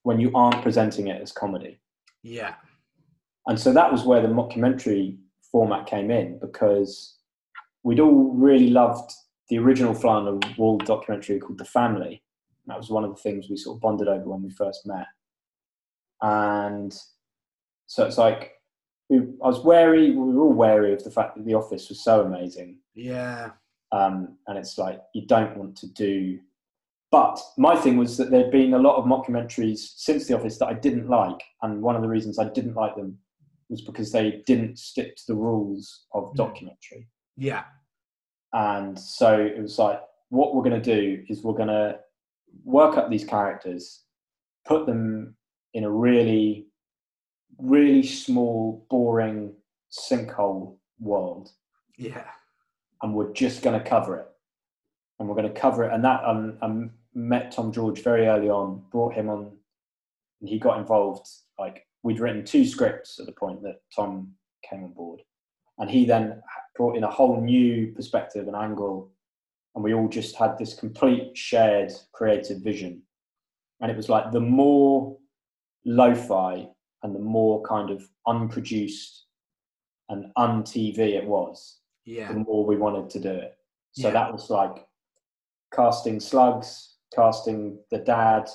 [0.04, 1.80] when you aren't presenting it as comedy.
[2.22, 2.54] Yeah.
[3.46, 5.18] And so that was where the mockumentary
[5.50, 7.18] format came in because
[7.82, 9.10] we'd all really loved
[9.48, 12.22] the original Fly on the Wall documentary called The Family.
[12.66, 15.06] That was one of the things we sort of bonded over when we first met.
[16.22, 16.94] And
[17.86, 18.52] so it's like,
[19.08, 22.04] we, I was wary, we were all wary of the fact that The Office was
[22.04, 22.78] so amazing.
[22.94, 23.50] Yeah.
[23.90, 26.38] Um, and it's like, you don't want to do.
[27.12, 30.68] But my thing was that there'd been a lot of mockumentaries since The Office that
[30.68, 31.40] I didn't like.
[31.60, 33.18] And one of the reasons I didn't like them
[33.68, 36.34] was because they didn't stick to the rules of Mm.
[36.36, 37.08] documentary.
[37.36, 37.64] Yeah.
[38.54, 42.00] And so it was like, what we're going to do is we're going to
[42.64, 44.04] work up these characters,
[44.64, 45.36] put them
[45.74, 46.66] in a really,
[47.58, 49.54] really small, boring
[49.90, 51.50] sinkhole world,
[51.98, 52.30] Yeah.
[53.02, 54.28] and we're just going to cover it.
[55.18, 55.92] And we're going to cover it.
[55.92, 56.68] And that, um, I
[57.14, 59.56] met Tom George very early on, brought him on,
[60.40, 61.28] and he got involved.
[61.58, 64.32] Like, we'd written two scripts at the point that Tom
[64.68, 65.20] came on board.
[65.78, 66.40] And he then
[66.76, 69.10] brought in a whole new perspective and angle.
[69.74, 73.02] And we all just had this complete shared creative vision.
[73.80, 75.16] And it was like the more
[75.84, 76.68] lo fi
[77.02, 79.26] and the more kind of unproduced
[80.08, 82.28] and un TV it was, Yeah.
[82.32, 83.56] the more we wanted to do it.
[83.92, 84.12] So Yeah.
[84.14, 84.86] that was like
[85.72, 88.48] casting slugs, casting the dad.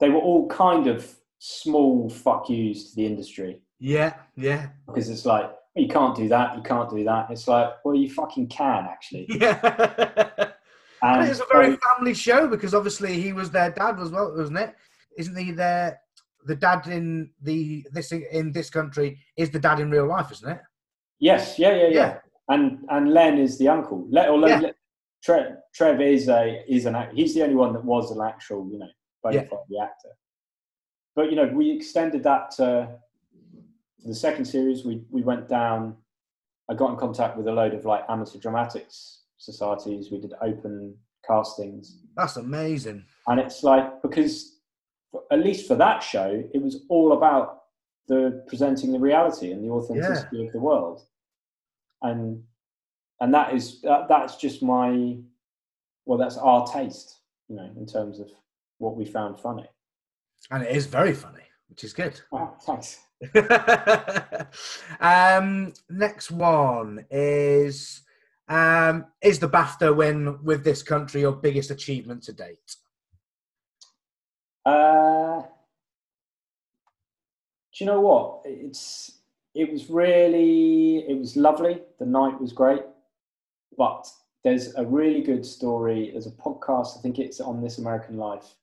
[0.00, 4.14] They were all kind of small fuck yous to the industry Yeah.
[4.36, 4.68] Yeah.
[4.86, 7.30] because it's like, well, you can't do that, you can't do that.
[7.30, 9.26] It's like, well, you fucking can actually.
[9.40, 10.50] Yeah.
[11.04, 14.32] And it's a very so- family show because obviously he was their dad as well,
[14.36, 14.74] wasn't it?
[15.18, 16.00] Isn't he their
[16.46, 20.48] the dad in the this in this country is the dad in real life, isn't
[20.48, 20.60] it?
[21.18, 22.18] yes, yeah, yeah, yeah, Yeah.
[22.48, 24.06] And and Len is the uncle.
[24.10, 24.70] Le, or Yeah.
[25.22, 28.78] Trev, Trev is a is an he's the only one that was an actual you
[28.78, 28.88] know
[29.22, 29.44] bona Yeah.
[29.44, 30.08] fide the actor.
[31.14, 32.88] But you know we extended that to
[34.04, 34.84] the second series.
[34.84, 35.96] We we went down.
[36.68, 40.10] I got in contact with a load of like amateur dramatics societies.
[40.10, 43.04] We did open castings, That's amazing.
[43.28, 44.58] and it's like because
[45.30, 47.62] at least for that show, it was all about
[48.08, 51.02] the presenting the reality and the authenticity of the world,
[52.02, 52.42] and
[53.22, 55.16] and that is that, that's just my
[56.04, 58.28] well, that's our taste, you know, in terms of
[58.78, 59.66] what we found funny.
[60.50, 62.20] And it is very funny, which is good.
[62.32, 62.98] Wow, thanks.
[65.00, 68.00] um, next one is
[68.48, 72.76] um, is the BAFTA win with this country your biggest achievement to date?
[74.66, 75.42] Uh,
[77.72, 78.42] do you know what?
[78.44, 79.20] It's
[79.54, 81.82] it was really it was lovely.
[82.00, 82.82] The night was great,
[83.76, 84.06] but
[84.44, 86.10] there's a really good story.
[86.10, 86.98] There's a podcast.
[86.98, 88.54] I think it's on This American Life,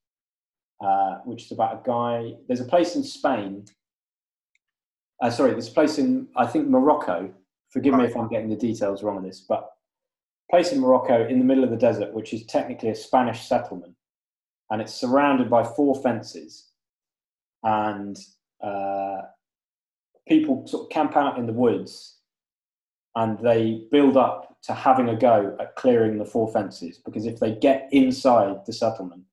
[0.82, 2.36] uh, which is about a guy.
[2.48, 3.66] There's a place in Spain.
[5.22, 7.34] Uh, sorry, there's a place in I think Morocco.
[7.70, 9.70] Forgive me if I'm getting the details wrong on this, but
[10.50, 13.94] place in Morocco in the middle of the desert, which is technically a Spanish settlement,
[14.72, 16.70] and it's surrounded by four fences,
[17.64, 18.18] and
[18.64, 19.22] uh,
[20.28, 22.20] people sort of camp out in the woods
[23.16, 27.40] and they build up to having a go at clearing the four fences because if
[27.40, 29.24] they get inside the settlement,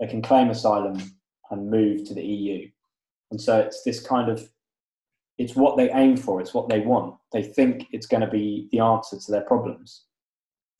[0.00, 0.98] they can claim asylum
[1.50, 2.68] and move to the EU.
[3.30, 4.48] And so it's this kind of
[5.38, 7.16] it's what they aim for, it's what they want.
[7.32, 10.04] They think it's going to be the answer to their problems.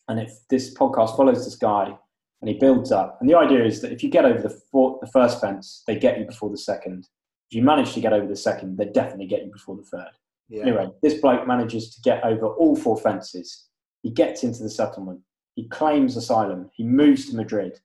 [0.09, 1.97] And if this podcast follows this guy
[2.41, 4.99] and he builds up, and the idea is that if you get over the, four,
[5.01, 7.09] the first fence, they get you before the second.
[7.51, 10.11] If you manage to get over the second, they definitely get you before the third.
[10.49, 10.63] Yeah.
[10.63, 13.69] Anyway, this bloke manages to get over all four fences.
[14.03, 15.21] He gets into the settlement.
[15.55, 16.71] He claims asylum.
[16.75, 17.81] He moves to Madrid,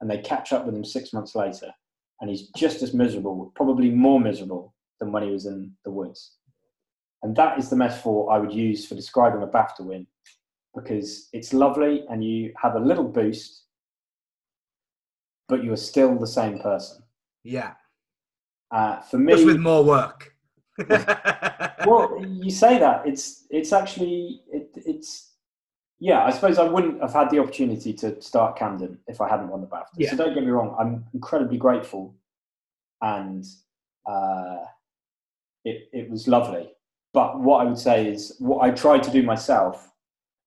[0.00, 1.72] and they catch up with him six months later.
[2.20, 6.36] And he's just as miserable, probably more miserable than when he was in the woods.
[7.22, 10.06] And that is the metaphor I would use for describing a BAFTA win
[10.74, 13.64] because it's lovely and you have a little boost,
[15.48, 17.02] but you're still the same person.
[17.44, 17.72] Yeah.
[18.70, 20.34] Uh, for me, just with more work.
[20.88, 25.31] well, you say that it's it's actually it, it's
[26.02, 26.24] yeah.
[26.24, 29.60] I suppose I wouldn't have had the opportunity to start Camden if I hadn't won
[29.60, 29.86] the BAFTA.
[29.96, 30.10] Yeah.
[30.10, 30.74] So don't get me wrong.
[30.78, 32.14] I'm incredibly grateful,
[33.00, 33.44] and
[34.06, 34.58] uh,
[35.64, 36.70] it it was lovely.
[37.12, 39.90] But what I would say is what I tried to do myself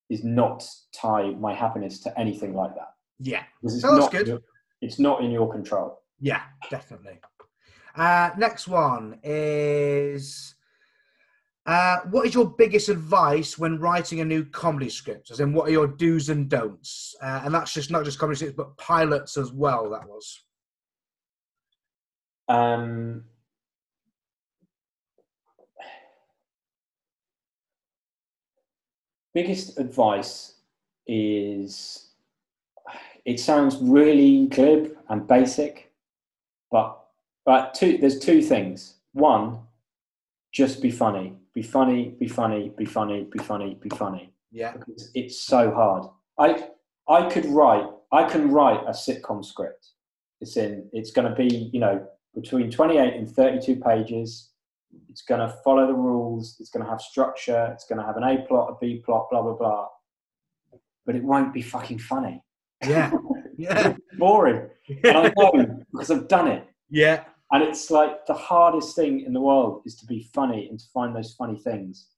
[0.10, 2.94] is not tie my happiness to anything like that.
[3.20, 4.41] Yeah, it's oh, not, good.
[4.82, 6.02] It's not in your control.
[6.20, 7.20] Yeah, definitely.
[7.96, 10.55] Uh, next one is
[11.65, 15.32] uh, what is your biggest advice when writing a new comedy script?
[15.32, 17.15] As in, what are your do's and don'ts?
[17.21, 19.89] Uh, and that's just not just comedy scripts, but pilots as well.
[19.89, 20.43] That was.
[22.47, 23.23] Um,
[29.34, 30.54] biggest advice
[31.08, 32.10] is
[33.25, 35.91] it sounds really glib and basic,
[36.69, 37.01] but
[37.43, 38.97] but two, there's two things.
[39.13, 39.60] One,
[40.51, 41.38] just be funny.
[41.56, 44.34] Be funny, be funny, be funny, be funny, be funny.
[44.52, 44.74] Yeah.
[44.74, 46.06] Because it's so hard.
[46.38, 46.68] I
[47.08, 49.91] I could write I can write a sitcom script.
[50.41, 54.52] It's in it's gonna be, you know, between 28 and 32 pages.
[55.10, 58.72] It's gonna follow the rules, it's gonna have structure, it's gonna have an A plot,
[58.72, 59.88] a B plot, blah blah blah.
[61.06, 62.44] But it won't be fucking funny.
[62.86, 63.12] Yeah.
[63.58, 63.96] Yeah.
[64.18, 64.70] boring.
[65.06, 66.68] And I know because I've done it.
[66.89, 67.24] Yeah.
[67.56, 70.86] And it's like the hardest thing in the world is to be funny and to
[70.94, 72.10] find those funny things.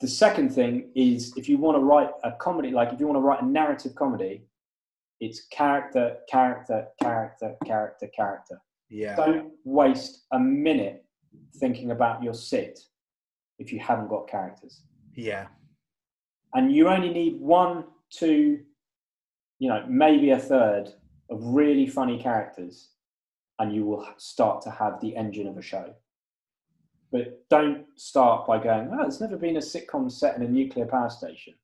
[0.00, 3.16] The second thing is if you want to write a comedy, like if you want
[3.16, 4.44] to write a narrative comedy,
[5.18, 8.62] it's character, character, character, character, character.
[8.88, 9.16] Yeah.
[9.16, 11.04] Don't waste a minute
[11.56, 12.78] thinking about your sit
[13.58, 14.82] if you haven't got characters.
[15.16, 15.48] Yeah.
[16.54, 18.60] And you only need one, two,
[19.58, 20.90] you know, maybe a third
[21.30, 22.90] of really funny characters
[23.58, 25.94] and you will start to have the engine of a show.
[27.12, 30.86] But don't start by going, oh, there's never been a sitcom set in a nuclear
[30.86, 31.54] power station.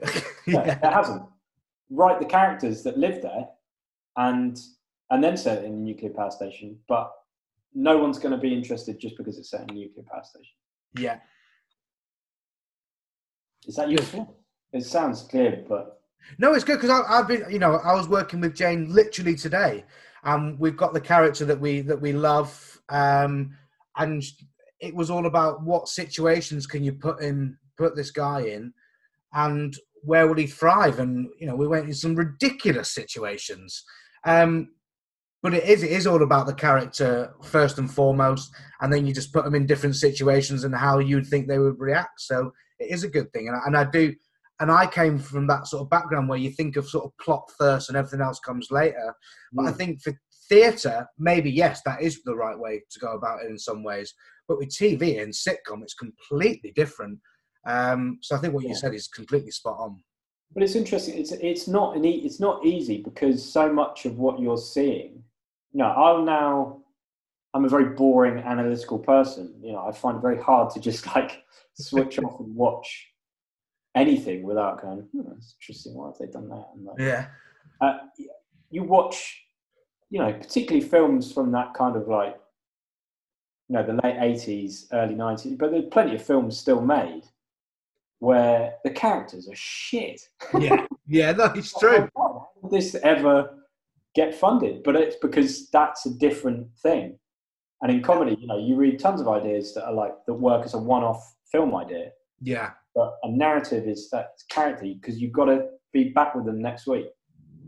[0.02, 0.20] yeah.
[0.46, 1.22] no, there hasn't.
[1.90, 3.46] Write the characters that live there
[4.16, 4.58] and
[5.10, 6.78] and then set it in a nuclear power station.
[6.88, 7.12] But
[7.74, 10.54] no one's going to be interested just because it's set in a nuclear power station.
[10.96, 11.18] Yeah.
[13.66, 14.36] Is that useful?
[14.72, 15.99] It sounds clear, but
[16.38, 19.84] no, it's good because I've been, you know, I was working with Jane literally today,
[20.24, 23.56] and we've got the character that we that we love, um,
[23.96, 24.22] and
[24.80, 28.72] it was all about what situations can you put in put this guy in,
[29.32, 30.98] and where will he thrive?
[30.98, 33.84] And you know, we went in some ridiculous situations.
[34.24, 34.70] Um,
[35.42, 39.14] but it is it is all about the character first and foremost, and then you
[39.14, 42.20] just put them in different situations and how you'd think they would react.
[42.20, 44.14] So it is a good thing, and I, and I do.
[44.60, 47.50] And I came from that sort of background where you think of sort of plot
[47.58, 49.14] first and everything else comes later.
[49.52, 49.68] But mm.
[49.68, 50.12] I think for
[50.50, 54.12] theatre, maybe yes, that is the right way to go about it in some ways.
[54.46, 57.18] But with TV and sitcom, it's completely different.
[57.66, 60.02] Um, so I think what you said is completely spot on.
[60.52, 61.16] But it's interesting.
[61.16, 65.22] It's it's not an e- it's not easy because so much of what you're seeing.
[65.72, 66.80] You know, I'll now
[67.54, 69.54] I'm a very boring analytical person.
[69.62, 71.44] You know, I find it very hard to just like
[71.74, 73.09] switch off and watch
[73.94, 75.94] anything without going, hmm, that's interesting.
[75.94, 76.68] Why have they done that?
[76.74, 77.26] And like, Yeah.
[77.80, 77.98] uh,
[78.70, 79.42] you watch,
[80.10, 82.36] you know, particularly films from that kind of like,
[83.68, 87.22] you know, the late 80s, early 90s, but there's plenty of films still made
[88.18, 90.20] where the characters are shit.
[90.58, 90.86] Yeah.
[91.06, 91.32] Yeah.
[91.32, 92.08] No, it's true.
[92.16, 93.56] How did this ever
[94.14, 94.82] get funded?
[94.82, 97.18] But it's because that's a different thing.
[97.82, 100.64] And in comedy, you know, you read tons of ideas that are like that work
[100.66, 102.10] as a one-off film idea,
[102.42, 102.72] Yeah.
[102.94, 106.86] But a narrative is that character because you've got to be back with them next
[106.86, 107.06] week.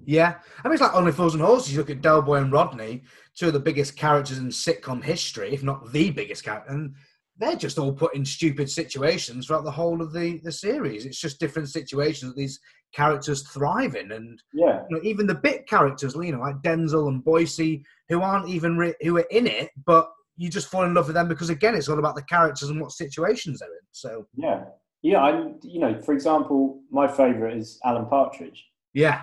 [0.04, 0.34] Yeah.
[0.64, 1.72] I mean, it's like Only Fools and Horses.
[1.72, 3.02] You look at Del Boy and Rodney,
[3.36, 6.72] two of the biggest characters in sitcom history, if not the biggest character.
[6.72, 6.94] And
[7.38, 11.06] they're just all put in stupid situations throughout the whole of the, the series.
[11.06, 12.60] It's just different situations that these
[12.92, 14.12] characters thrive in.
[14.12, 18.22] And Yeah, you know, even the bit characters, you know, like Denzil and Boycie, who
[18.22, 21.28] aren't even re- who are in it, but you just fall in love with them
[21.28, 23.86] because again, it's all about the characters and what situations they're in.
[23.92, 24.64] So yeah,
[25.03, 25.18] yeah.
[25.18, 28.66] I, you know, for example, my favourite is Alan Partridge.
[28.94, 29.22] yeah,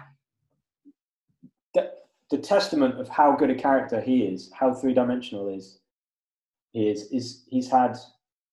[1.74, 1.92] the,
[2.32, 5.80] the testament of how good a character he is, how three dimensional is,
[6.72, 7.98] he is is he's had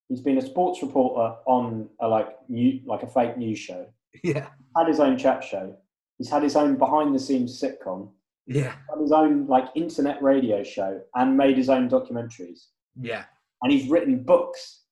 [0.09, 3.87] he's been a sports reporter on a like new like a fake news show,
[4.22, 4.47] yeah,
[4.77, 5.77] had his own chat show,
[6.18, 8.11] he's had his own behind the scenes sitcom,
[8.47, 12.66] yeah, had his own like internet radio show, and made his own documentaries,
[13.01, 13.24] yeah,
[13.62, 14.83] and he's written books,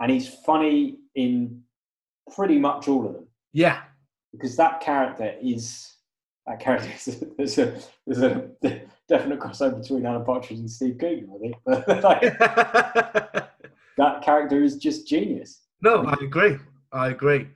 [0.00, 1.62] and he's funny in
[2.34, 3.82] pretty much all of them yeah,
[4.32, 5.94] because that character is
[6.46, 8.50] that character is there's a there's a
[9.08, 11.56] definite crossover between Alan Partridge and Steve Coogan, I think.
[11.64, 12.22] But like,
[13.96, 15.62] that character is just genius.
[15.80, 16.56] no, I agree.
[16.90, 17.48] I agree.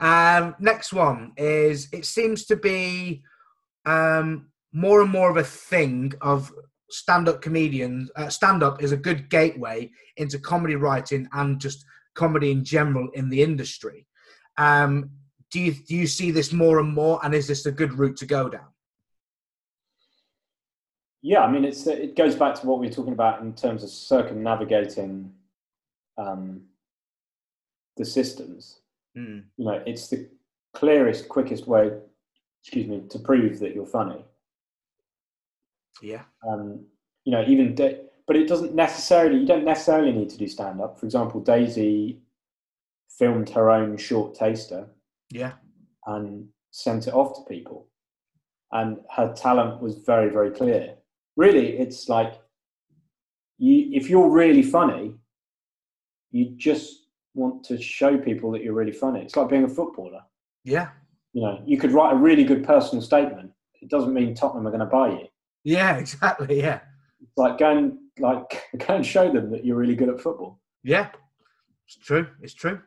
[0.00, 3.22] Um, next one is it seems to be
[3.86, 6.52] um, more and more of a thing of
[6.90, 8.10] stand-up comedians.
[8.16, 11.84] Uh, stand-up is a good gateway into comedy writing and just
[12.14, 14.06] comedy in general in the industry.
[14.56, 15.10] Um,
[15.50, 18.16] do you do you see this more and more, and is this a good route
[18.18, 18.68] to go down?
[21.22, 23.82] Yeah, I mean, it's it goes back to what we were talking about in terms
[23.82, 25.32] of circumnavigating
[26.18, 26.62] um,
[27.96, 28.80] the systems.
[29.16, 29.44] Mm.
[29.56, 30.28] You know, it's the
[30.74, 31.92] clearest, quickest way,
[32.62, 34.24] excuse me, to prove that you're funny.
[36.02, 36.22] Yeah.
[36.46, 36.84] um,
[37.24, 40.80] you know, even, da- but it doesn't necessarily, you don't necessarily need to do stand
[40.80, 40.98] up.
[40.98, 42.20] For example, Daisy
[43.08, 44.88] filmed her own short taster
[45.30, 45.52] Yeah.
[46.06, 47.88] and sent it off to people.
[48.72, 50.94] And her talent was very, very clear.
[51.36, 52.40] Really, it's like,
[53.58, 55.14] you, if you're really funny,
[56.32, 59.20] you just want to show people that you're really funny.
[59.22, 60.22] It's like being a footballer.
[60.64, 60.88] Yeah.
[61.32, 63.50] You know, you could write a really good personal statement.
[63.80, 65.26] It doesn't mean Tottenham are going to buy you.
[65.62, 65.96] Yeah.
[65.98, 66.58] Exactly.
[66.58, 66.80] Yeah.
[67.20, 70.60] It's like go and like go and show them that you're really good at football.
[70.82, 71.08] Yeah,
[71.86, 72.28] it's true.
[72.42, 72.80] It's true.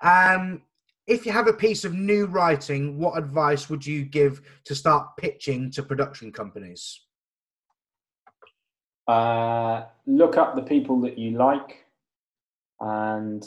[0.00, 0.62] Um,
[1.06, 5.16] if you have a piece of new writing, what advice would you give to start
[5.16, 7.00] pitching to production companies?
[9.08, 11.84] Uh, look up the people that you like,
[12.80, 13.46] and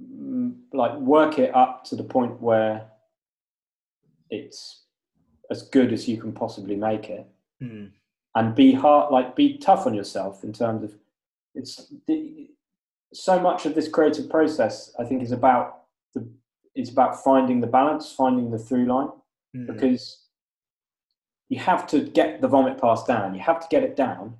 [0.00, 2.88] mm, like work it up to the point where
[4.30, 4.84] it's
[5.50, 7.26] as good as you can possibly make it,
[7.60, 7.86] Hmm.
[8.34, 10.94] And be hard, like be tough on yourself in terms of
[11.54, 12.48] it's the,
[13.12, 14.94] so much of this creative process.
[14.98, 15.82] I think is about
[16.14, 16.28] the
[16.74, 19.10] it's about finding the balance, finding the through line.
[19.54, 19.66] Hmm.
[19.66, 20.26] because
[21.48, 23.34] you have to get the vomit pass down.
[23.34, 24.36] You have to get it down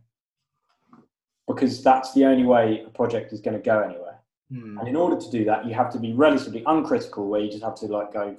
[1.49, 4.21] because that's the only way a project is going to go anywhere.
[4.53, 4.79] Hmm.
[4.79, 7.65] And in order to do that, you have to be relatively uncritical, where you just
[7.65, 8.37] have to like go,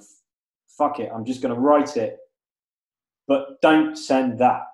[0.66, 2.18] "Fuck it, I'm just going to write it,"
[3.26, 4.71] but don't send that.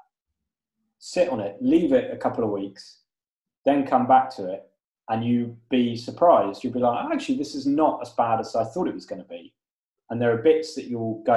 [0.98, 3.02] Sit on it, leave it a couple of weeks,
[3.64, 4.64] then come back to it,
[5.08, 6.62] and you be surprised.
[6.62, 9.22] You'll be like, "Actually, this is not as bad as I thought it was going
[9.22, 9.54] to be."
[10.10, 11.34] And there are bits that you'll go,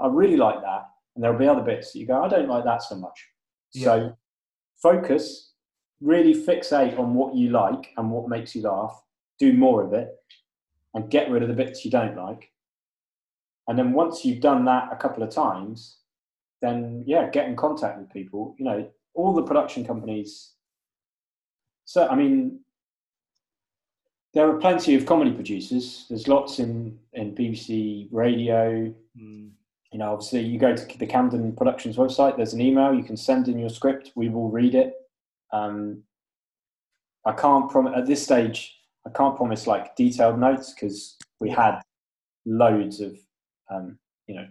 [0.00, 2.48] "I, I really like that," and there'll be other bits that you go, "I don't
[2.48, 3.28] like that so much."
[3.70, 4.16] So
[4.76, 5.52] focus,
[6.00, 9.02] really fixate on what you like and what makes you laugh.
[9.38, 10.08] Do more of it,
[10.94, 12.50] and get rid of the bits you don't like.
[13.68, 15.98] And then once you've done that a couple of times,
[16.60, 18.54] then yeah, get in contact with people.
[18.58, 20.52] You know, all the production companies.
[21.84, 22.60] So I mean,
[24.34, 26.06] there are plenty of comedy producers.
[26.08, 29.48] There's lots in in BBC radio, Hmm.
[29.92, 33.16] you know, obviously you go to the Camden Productions website, there's an email, you can
[33.16, 34.94] send in your script, we will read it.
[35.52, 36.02] Um,
[37.26, 38.74] I can't promise, at this stage,
[39.06, 41.82] I can't promise like detailed notes because we had
[42.46, 43.18] loads of,
[43.70, 44.48] um, you know,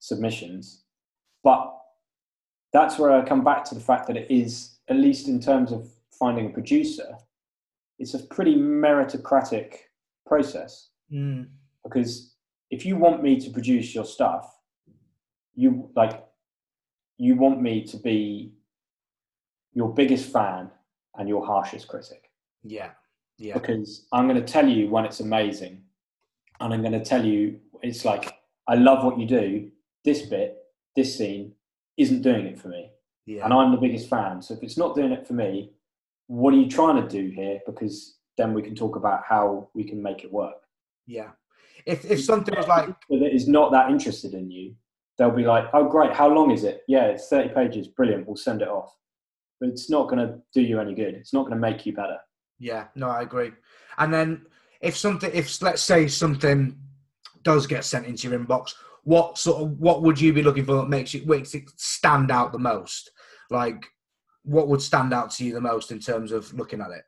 [0.00, 0.82] submissions.
[1.44, 1.78] But
[2.72, 5.72] that's where I come back to the fact that it is, at least in terms
[5.72, 5.88] of
[6.18, 7.16] finding a producer,
[7.98, 9.76] it's a pretty meritocratic
[10.26, 10.90] process.
[11.12, 11.48] Mm.
[11.84, 12.34] Because
[12.70, 14.52] if you want me to produce your stuff,
[15.54, 16.22] you like
[17.18, 18.52] you want me to be
[19.72, 20.70] your biggest fan
[21.16, 22.30] and your harshest critic.
[22.62, 22.90] Yeah.
[23.38, 23.54] Yeah.
[23.54, 25.82] Because I'm going to tell you when it's amazing,
[26.60, 28.34] and I'm going to tell you it's like
[28.66, 29.70] I love what you do.
[30.04, 30.56] This bit,
[30.94, 31.52] this scene,
[31.96, 32.90] isn't doing it for me,
[33.26, 33.44] Yeah.
[33.44, 34.42] and I'm the biggest fan.
[34.42, 35.72] So if it's not doing it for me,
[36.26, 37.60] what are you trying to do here?
[37.66, 40.56] Because then we can talk about how we can make it work.
[41.06, 41.30] Yeah.
[41.86, 44.74] If if something was like that is not that interested in you,
[45.18, 46.12] they'll be like, "Oh, great!
[46.12, 46.82] How long is it?
[46.88, 47.88] Yeah, it's thirty pages.
[47.88, 48.26] Brilliant.
[48.26, 48.94] We'll send it off."
[49.60, 51.14] But it's not going to do you any good.
[51.14, 52.18] It's not going to make you better.
[52.58, 53.52] Yeah, no, I agree.
[53.98, 54.46] And then
[54.80, 56.76] if something, if let's say something
[57.42, 58.74] does get sent into your inbox,
[59.06, 62.32] what sort of what would you be looking for that makes it makes it stand
[62.32, 63.12] out the most?
[63.50, 63.86] Like,
[64.42, 67.04] what would stand out to you the most in terms of looking at it?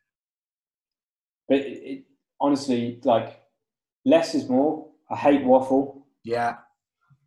[1.48, 2.04] But it, it,
[2.40, 3.40] honestly, like
[4.04, 4.86] less is more.
[5.10, 6.06] I hate waffle.
[6.22, 6.58] Yeah,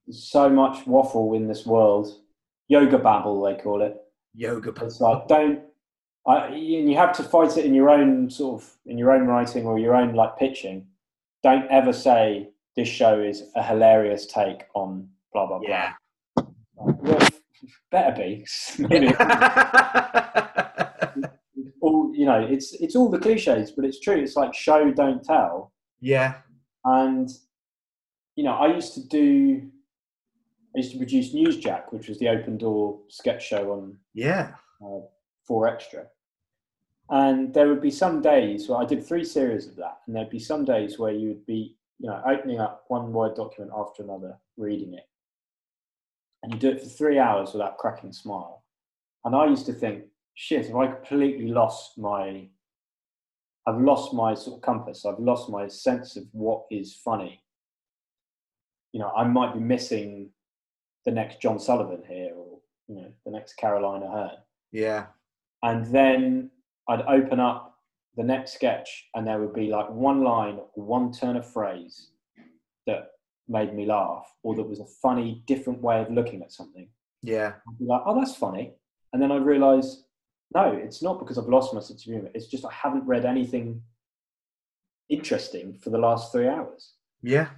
[0.08, 2.08] There's so much waffle in this world.
[2.70, 3.98] Yoga babble, they call it.
[4.34, 4.74] yoga.
[4.86, 5.60] It's like don't.
[6.26, 9.28] I, and you have to fight it in your own sort of in your own
[9.28, 10.88] writing or your own like pitching.
[11.44, 15.68] Don't ever say this show is a hilarious take on blah blah blah.
[15.70, 15.94] Yeah.
[16.76, 17.28] Well,
[17.92, 18.46] better be.
[21.82, 24.16] All you know, it's it's all the cliches, but it's true.
[24.16, 25.72] It's like show don't tell.
[26.00, 26.36] yeah.
[26.86, 27.30] And
[28.36, 29.62] you know, I used to do.
[30.76, 34.54] I used to produce Newsjack, which was the open door sketch show on Yeah.
[34.84, 35.00] uh,
[35.46, 36.06] Four Extra.
[37.10, 40.30] And there would be some days where I did three series of that, and there'd
[40.30, 44.02] be some days where you would be, you know, opening up one word document after
[44.02, 45.08] another, reading it,
[46.42, 48.64] and you do it for three hours without cracking a smile.
[49.24, 52.48] And I used to think, shit, have I completely lost my,
[53.68, 55.06] I've lost my sort of compass.
[55.06, 57.44] I've lost my sense of what is funny.
[58.94, 60.32] You know, I might be missing
[61.06, 64.40] the next John Sullivan here, or you know, the next Caroline Aherne
[64.72, 65.06] Yeah.
[65.62, 66.50] and then
[66.90, 67.71] I'd open up
[68.18, 72.10] the next sketch, and there would be like one line, one turn of phrase
[72.88, 73.12] that
[73.48, 76.88] made me laugh, or that was a funny, different way of looking at something.
[77.22, 77.54] Yeah.
[77.68, 78.74] I'd be like, "Oh, that's funny,"
[79.14, 80.04] and then I realise,
[80.54, 82.30] no, it's not because I've lost my sense of humour.
[82.34, 83.82] It's just I haven't read anything
[85.10, 87.50] interesting for the last three hours, Yeah.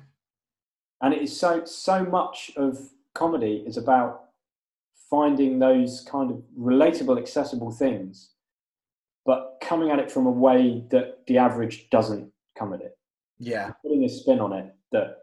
[1.02, 4.30] and it is so so much of comedy is about
[5.10, 8.33] finding those kind of relatable, accessible things,
[9.26, 12.98] but coming at it from a way that the average doesn't come at it.
[13.40, 13.72] Yeah.
[13.82, 15.18] Putting a spin on it that,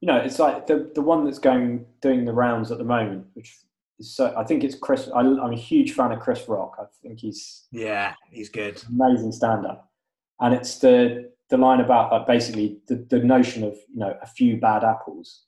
[0.00, 3.26] you know, it's like the the one that's going doing the rounds at the moment,
[3.34, 3.56] which
[3.98, 4.34] is so.
[4.36, 5.08] I think it's Chris.
[5.14, 6.76] I, I'm a huge fan of Chris Rock.
[6.78, 8.14] I think he's Yeah.
[8.30, 8.82] He's good.
[8.88, 9.90] amazing stand-up,
[10.40, 14.26] and it's the the line about uh, basically the, the notion of you know a
[14.26, 15.46] few bad apples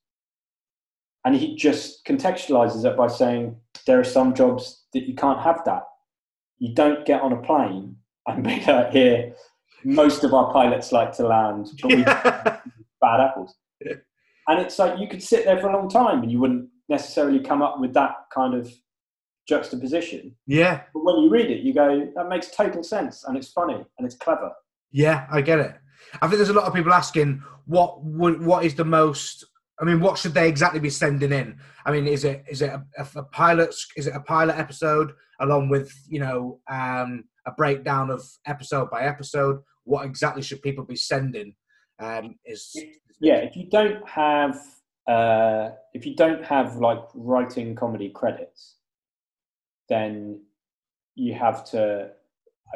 [1.24, 3.56] and he just contextualizes it by saying
[3.86, 5.82] there are some jobs that you can't have that
[6.58, 7.96] you don't get on a plane
[8.26, 9.34] and be like here
[9.84, 13.54] most of our pilots like to land but we bad apples
[13.84, 13.94] Yeah.
[14.48, 17.40] and it's like you could sit there for a long time and you wouldn't necessarily
[17.40, 18.72] come up with that kind of
[19.48, 20.82] juxtaposition yeah.
[20.92, 24.06] but when you read it you go that makes total sense and it's funny and
[24.06, 24.52] it's clever
[24.92, 25.74] Yeah, I get it.
[26.22, 29.44] I think there's a lot of people asking what would what is the most.
[29.80, 31.58] I mean, what should they exactly be sending in?
[31.84, 33.74] I mean, is it is it a, a pilot?
[33.96, 39.02] Is it a pilot episode along with you know um, a breakdown of episode by
[39.02, 39.60] episode?
[39.84, 41.54] What exactly should people be sending?
[42.00, 42.76] Um, is
[43.20, 44.60] yeah if you don't have
[45.08, 48.76] uh, if you don't have like writing comedy credits
[49.88, 50.40] then
[51.14, 52.10] you have to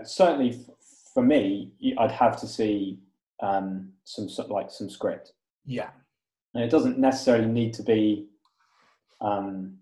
[0.02, 0.74] certainly f-
[1.12, 2.98] for me i'd have to see
[3.42, 5.32] um, some like some script
[5.64, 5.90] yeah,
[6.54, 8.26] and it doesn't necessarily need to be
[9.20, 9.78] um,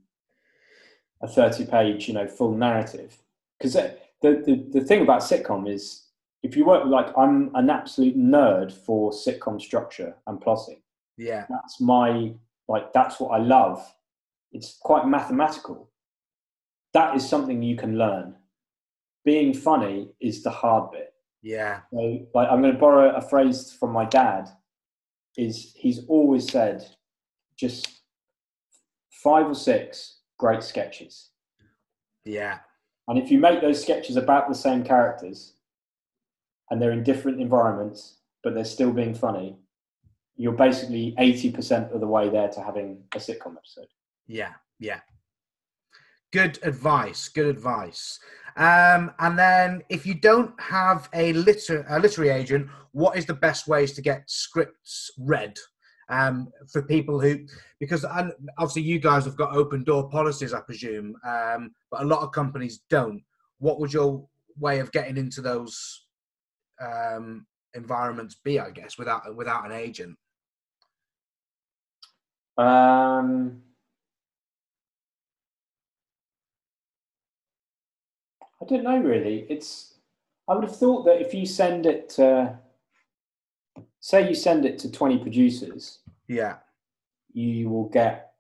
[1.22, 3.18] a 30 page you know full narrative.
[3.58, 6.06] Because the, the, the thing about sitcom is
[6.42, 10.80] if you work like i'm an absolute nerd for sitcom structure and plotting.
[11.16, 12.32] Yeah, that's my
[12.68, 13.94] like that's what i love.
[14.52, 15.90] It's quite mathematical.
[16.92, 18.34] That is something you can learn.
[19.24, 21.12] Being funny is the hard bit.
[21.42, 24.48] Yeah, so like i'm going to borrow a phrase from my dad
[25.36, 26.84] is he's always said
[27.56, 28.00] just
[29.10, 31.14] five or six great sketches
[32.24, 32.58] yeah,
[33.08, 35.54] and if you make those sketches about the same characters
[36.68, 39.56] and they're in different environments but they're still being funny
[40.36, 43.90] you're basically 80% of the way there to having a sitcom episode
[44.30, 45.00] yeah, yeah.
[46.32, 47.28] Good advice.
[47.28, 48.20] Good advice.
[48.56, 53.34] Um, and then, if you don't have a, liter- a literary agent, what is the
[53.34, 55.58] best ways to get scripts read
[56.10, 57.46] um, for people who?
[57.78, 62.22] Because obviously, you guys have got open door policies, I presume, um, but a lot
[62.22, 63.22] of companies don't.
[63.58, 64.26] What would your
[64.58, 66.06] way of getting into those
[66.80, 68.60] um, environments be?
[68.60, 70.16] I guess without without an agent.
[72.58, 73.62] Um,
[78.60, 79.46] I don't know really.
[79.48, 79.94] It's
[80.50, 82.58] I would have thought that if you send it to,
[84.00, 85.99] say you send it to 20 producers,
[86.30, 86.56] yeah,
[87.32, 88.32] you will get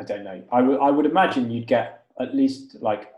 [0.00, 0.42] I don't know.
[0.50, 3.12] I would I would imagine you'd get at least like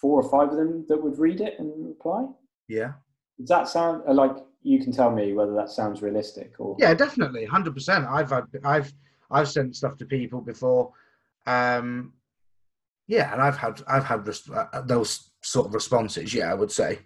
[0.00, 2.26] four or five of them that would read it and reply.
[2.68, 2.92] Yeah.
[3.38, 6.76] Does that sound uh, like you can tell me whether that sounds realistic or?
[6.78, 8.06] Yeah, definitely, hundred percent.
[8.06, 8.92] I've had, I've
[9.30, 10.92] I've sent stuff to people before.
[11.46, 12.12] Um,
[13.06, 16.34] yeah, and I've had I've had res- uh, those sort of responses.
[16.34, 16.98] Yeah, I would say.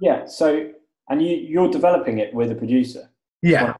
[0.00, 0.24] Yeah.
[0.24, 0.70] So,
[1.10, 3.07] and you you're developing it with a producer.
[3.42, 3.74] Yeah.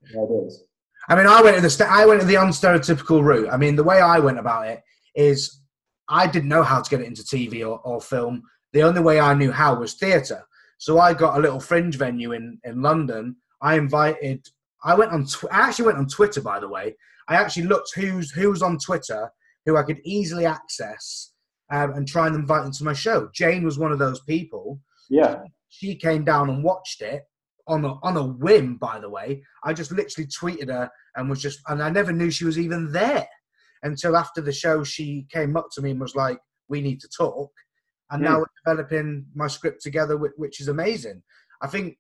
[1.09, 3.49] I mean, I went to the st- I went to the unstereotypical route.
[3.51, 4.83] I mean, the way I went about it
[5.15, 5.61] is
[6.09, 8.43] I didn't know how to get it into TV or, or film.
[8.73, 10.45] The only way I knew how was theatre.
[10.79, 13.37] So I got a little fringe venue in, in London.
[13.63, 14.47] I invited.
[14.85, 15.25] I went on.
[15.25, 16.95] Tw- I actually went on Twitter, by the way.
[17.27, 19.31] I actually looked who's who's on Twitter
[19.67, 21.33] who I could easily access
[21.71, 23.29] um, and try and invite them to my show.
[23.35, 24.81] Jane was one of those people.
[25.11, 25.43] Yeah.
[25.69, 27.25] She came down and watched it
[27.69, 28.77] on a on a whim.
[28.77, 32.31] By the way, I just literally tweeted her and was just, and I never knew
[32.31, 33.29] she was even there
[33.83, 34.83] until after the show.
[34.83, 36.39] She came up to me and was like,
[36.69, 37.51] "We need to talk."
[38.11, 38.41] and now hmm.
[38.41, 41.23] we're developing my script together, which is amazing.
[41.61, 41.99] I think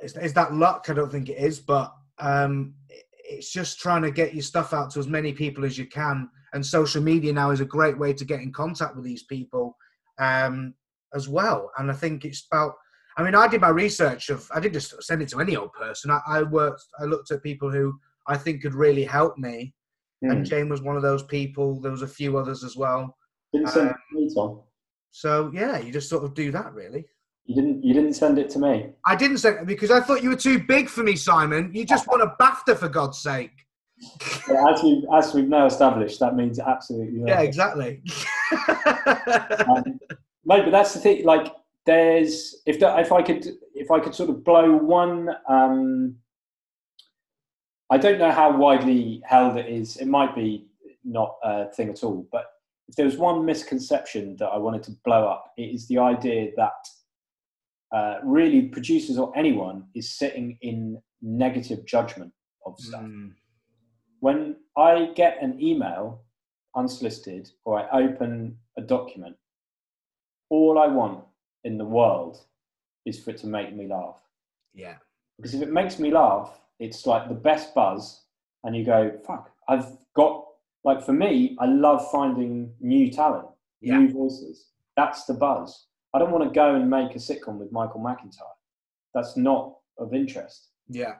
[0.00, 0.86] is, is that luck?
[0.88, 2.74] I don't think it is, but um,
[3.24, 6.28] it's just trying to get your stuff out to as many people as you can.
[6.52, 9.76] And social media now is a great way to get in contact with these people
[10.18, 10.74] um,
[11.14, 11.70] as well.
[11.78, 12.74] And I think it's about.
[13.16, 14.48] I mean, I did my research of.
[14.54, 16.10] I didn't just send it to any old person.
[16.10, 16.84] I, I worked.
[17.00, 19.72] I looked at people who I think could really help me.
[20.24, 20.32] Mm.
[20.32, 21.80] And Jane was one of those people.
[21.80, 23.16] There was a few others as well.
[23.52, 24.60] Didn't send um, it to me, Tom.
[25.12, 27.06] So yeah, you just sort of do that, really.
[27.46, 27.82] You didn't.
[27.82, 28.90] You didn't send it to me.
[29.06, 31.70] I didn't send it because I thought you were too big for me, Simon.
[31.72, 33.52] You just want a BAFTA for God's sake.
[34.48, 37.22] Yeah, as we as we've now established, that means absolutely.
[37.26, 38.02] Yeah, exactly.
[39.66, 39.98] um,
[40.44, 41.24] no, but that's the thing.
[41.24, 41.48] Like,
[41.86, 45.30] there's if that if I could if I could sort of blow one.
[45.48, 46.16] Um,
[47.88, 49.96] I don't know how widely held it is.
[49.96, 50.66] It might be
[51.04, 52.46] not a thing at all, but
[52.88, 56.50] if there was one misconception that I wanted to blow up, it is the idea
[56.56, 56.72] that
[57.94, 62.32] uh, really producers or anyone is sitting in negative judgment
[62.64, 63.02] of stuff.
[63.02, 63.32] Mm.
[64.18, 66.24] When I get an email
[66.74, 69.36] unsolicited or I open a document,
[70.50, 71.24] all I want
[71.64, 72.40] in the world
[73.04, 74.20] is for it to make me laugh.
[74.74, 74.96] Yeah.
[75.36, 78.22] Because if it makes me laugh, it's like the best buzz,
[78.64, 80.46] and you go, fuck, I've got
[80.86, 83.48] like for me, I love finding new talent,
[83.80, 83.98] yeah.
[83.98, 84.66] new voices.
[84.96, 85.86] That's the buzz.
[86.14, 88.54] I don't want to go and make a sitcom with Michael McIntyre.
[89.12, 90.68] That's not of interest.
[90.88, 91.16] Yeah.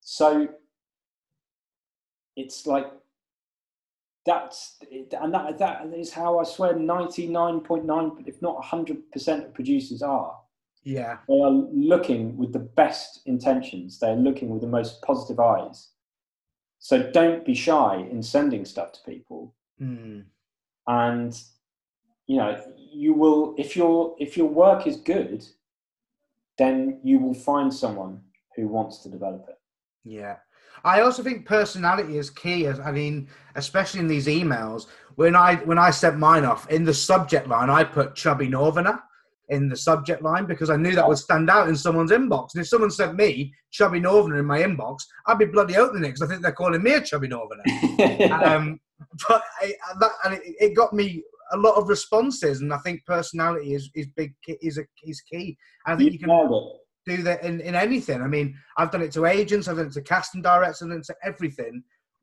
[0.00, 0.48] So
[2.36, 2.86] it's like
[4.26, 9.10] that's and that that is how I swear ninety nine point nine, if not hundred
[9.12, 10.36] percent of producers are.
[10.82, 11.18] Yeah.
[11.28, 13.98] They are looking with the best intentions.
[13.98, 15.88] They're looking with the most positive eyes
[16.78, 19.54] so don't be shy in sending stuff to people.
[19.80, 20.24] Mm.
[20.86, 21.42] And
[22.26, 25.44] you know, you will if your if your work is good,
[26.58, 28.22] then you will find someone
[28.54, 29.58] who wants to develop it.
[30.04, 30.36] Yeah.
[30.84, 32.68] I also think personality is key.
[32.68, 34.86] I mean, especially in these emails.
[35.16, 39.00] When I when I sent mine off in the subject line, I put chubby northerner
[39.48, 42.54] in the subject line because I knew that would stand out in someone's inbox.
[42.54, 46.08] And if someone sent me chubby northerner in my inbox, I'd be bloody opening it
[46.08, 47.62] because I think they're calling me a chubby northerner.
[48.44, 48.80] um,
[49.28, 51.22] but I, that, and it, it, got me
[51.52, 55.56] a lot of responses, and I think personality is is big is a is key.
[55.86, 56.30] I think you, you can
[57.06, 58.20] do that in, in anything.
[58.20, 60.98] I mean, I've done it to agents, I've done it to casting directors, I've done
[60.98, 61.82] it to everything.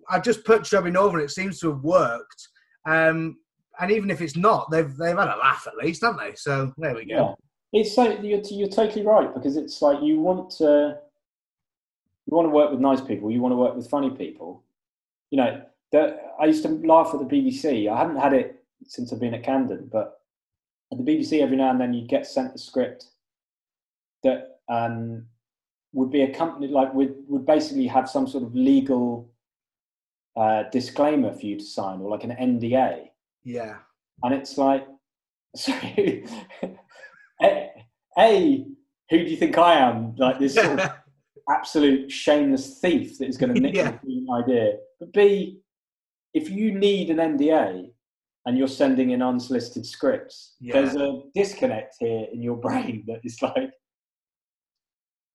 [0.10, 1.24] I've just put chubby northerner.
[1.24, 2.50] It seems to have worked.
[2.86, 3.38] Um,
[3.80, 6.36] and even if it's not, they've they've had a laugh at least, haven't they?
[6.36, 7.16] So there we go.
[7.74, 7.80] Yeah.
[7.80, 11.00] It's so you're, you're totally right because it's like you want to
[12.26, 14.64] you want to work with nice people, you want to work with funny people.
[15.32, 15.62] You know,
[15.92, 17.92] the, I used to laugh at the BBC.
[17.92, 20.20] I haven't had it since I've been at Camden, but
[20.92, 23.06] at the BBC, every now and then you get sent a script
[24.24, 25.26] that um,
[25.94, 29.30] would be accompanied, like would would basically have some sort of legal
[30.36, 33.10] uh, disclaimer for you to sign or like an NDA.
[33.44, 33.78] Yeah.
[34.24, 34.88] And it's like,
[35.56, 35.74] so,
[37.42, 37.72] a,
[38.18, 38.66] a,
[39.10, 40.16] who do you think I am?
[40.16, 40.92] Like this sort of
[41.50, 43.98] absolute shameless thief that is going to nick Yeah.
[44.04, 44.78] your idea.
[45.00, 45.60] But B,
[46.34, 47.92] if you need an NDA
[48.46, 50.74] and you're sending in unsolicited scripts, Yeah.
[50.74, 53.72] there's a disconnect here in your brain that is like,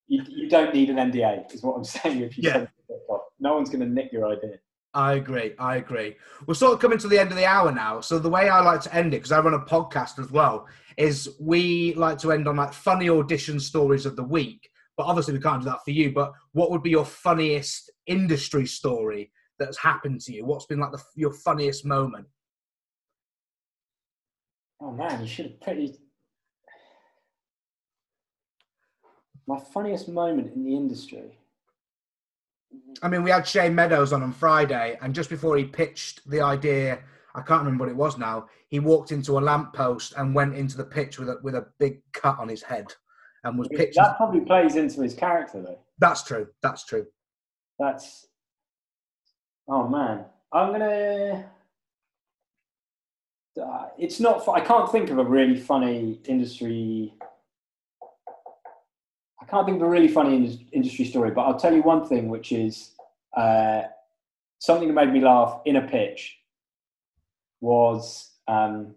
[0.09, 2.21] you, you don't need an NDA, is what I'm saying.
[2.23, 2.53] If you Yeah.
[2.55, 4.59] send a off, no one's going to nick your idea.
[4.95, 5.53] I agree.
[5.59, 6.17] I agree.
[6.47, 8.01] We're sort of coming to the end of the hour now.
[8.01, 10.67] So the way I like to end it, because I run a podcast as well,
[10.97, 14.69] is we like to end on like funny audition stories of the week.
[14.97, 16.11] But obviously we can't do that for you.
[16.13, 20.45] But what would be your funniest industry story that's happened to you?
[20.47, 22.27] What's been like the, your funniest moment?
[24.81, 25.95] Oh man, you should have pretty.
[29.49, 31.39] My funniest moment in the industry.
[33.03, 36.43] I mean, we had Shane Meadows on on Friday, and just before he pitched the
[36.43, 36.99] idea,
[37.35, 38.49] I can't remember what it was now.
[38.69, 42.03] He walked into a lamppost and went into the pitch with a with a big
[42.13, 42.93] cut on his head,
[43.43, 44.03] and was pitching.
[44.03, 45.79] That probably plays into his character, though.
[45.99, 46.49] That's true.
[46.63, 47.07] That's true.
[47.79, 48.27] That's.
[49.67, 51.51] Oh man, I'm gonna.
[53.59, 54.47] Uh, it's not.
[54.47, 57.15] I can't think of a really funny industry.
[59.49, 62.07] I can't think of a really funny indus- industry story, but I'll tell you one
[62.07, 62.93] thing, which is
[63.35, 63.83] uh,
[64.59, 66.37] something that made me laugh in a pitch.
[67.63, 68.95] Was um,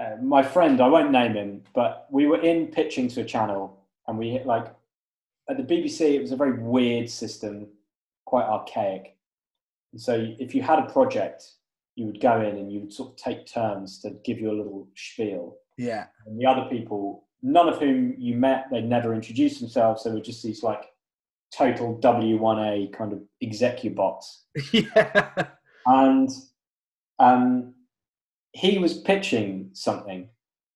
[0.00, 0.80] uh, my friend?
[0.80, 4.46] I won't name him, but we were in pitching to a channel, and we hit
[4.46, 4.74] like
[5.50, 7.68] at the BBC, it was a very weird system,
[8.24, 9.16] quite archaic.
[9.92, 11.44] And so if you had a project,
[11.94, 14.56] you would go in and you would sort of take turns to give you a
[14.56, 15.58] little spiel.
[15.76, 16.06] Yeah.
[16.26, 20.04] And the other people, none of whom you met, they'd never introduced themselves.
[20.04, 20.84] They were just these like
[21.56, 24.42] total W1A kind of execubots.
[24.72, 25.48] yeah.
[25.86, 26.30] And
[27.18, 27.74] um,
[28.52, 30.28] he was pitching something.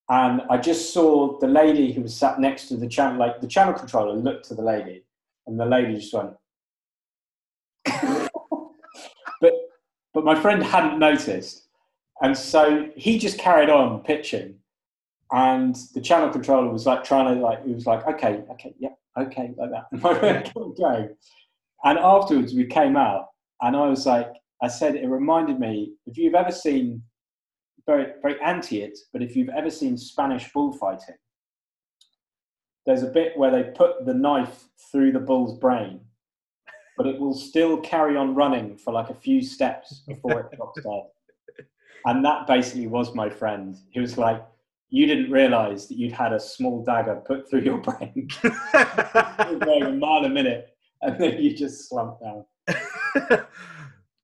[0.09, 3.49] And I just saw the lady who was sat next to the channel, like the
[3.49, 5.05] channel controller looked to the lady,
[5.47, 6.31] and the lady just went.
[9.41, 9.53] but
[10.15, 11.67] but my friend hadn't noticed,
[12.23, 14.61] and so he just carried on pitching,
[15.33, 18.91] and the channel controller was like trying to like he was like okay okay yeah
[19.19, 21.09] okay like that, and kept going,
[21.85, 23.27] and afterwards we came out,
[23.63, 27.03] and I was like I said it reminded me if you've ever seen
[27.87, 31.17] very very anti it, but if you've ever seen Spanish bullfighting,
[32.85, 36.01] there's a bit where they put the knife through the bull's brain,
[36.97, 40.81] but it will still carry on running for like a few steps before it drops
[40.83, 41.03] dead.
[42.05, 43.77] And that basically was my friend.
[43.91, 44.41] He was like,
[44.91, 49.93] "You didn't realise that you'd had a small dagger put through your brain, going a
[49.93, 50.69] mile a minute,
[51.03, 52.45] and then you just slumped down."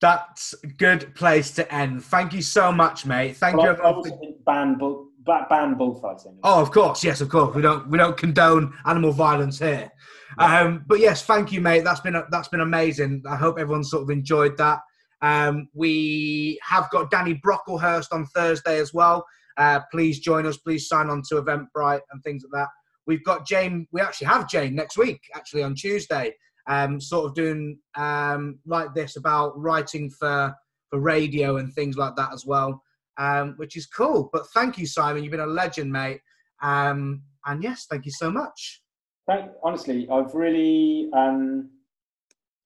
[0.01, 2.05] That's a good place to end.
[2.05, 3.37] Thank you so much, mate.
[3.37, 3.71] Thank But you.
[3.71, 6.39] I, I also for- didn't ban bull, ban bullfighting.
[6.43, 7.55] Oh, of course, yes, of course.
[7.55, 9.91] We don't we don't condone animal violence here.
[10.39, 11.85] Um, but yes, thank you, mate.
[11.85, 13.23] That's been that's been amazing.
[13.29, 14.81] I hope everyone sort of enjoyed that.
[15.21, 19.25] Um, we have got Danny Brocklehurst on Thursday as well.
[19.57, 20.57] Uh, please join us.
[20.57, 22.69] Please sign on to Eventbrite and things like that.
[23.07, 23.87] We've got Jane.
[23.93, 26.35] We actually have Jane next week, actually on Tuesday.
[26.69, 30.55] Um, sort of doing um, like this about writing for
[30.91, 32.83] for radio and things like that as well,
[33.19, 34.29] um, which is cool.
[34.33, 35.25] But thank you, Simon.
[35.25, 36.21] You've been a legend, mate.
[36.63, 38.83] Um, and yes, thank you so much.
[39.27, 41.09] Thank, honestly, I've really.
[41.13, 41.71] Um,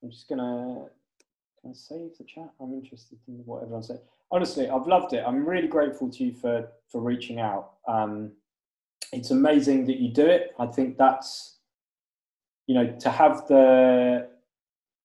[0.02, 0.86] I'm just gonna.
[1.60, 2.50] Can I save the chat?
[2.60, 4.00] I'm interested in what everyone's saying.
[4.30, 5.22] Honestly, I've loved it.
[5.26, 7.74] I'm really grateful to you for for reaching out.
[7.88, 8.32] Um,
[9.12, 10.54] it's amazing that you do it.
[10.58, 11.58] I think that's,
[12.66, 14.28] you know, to have the,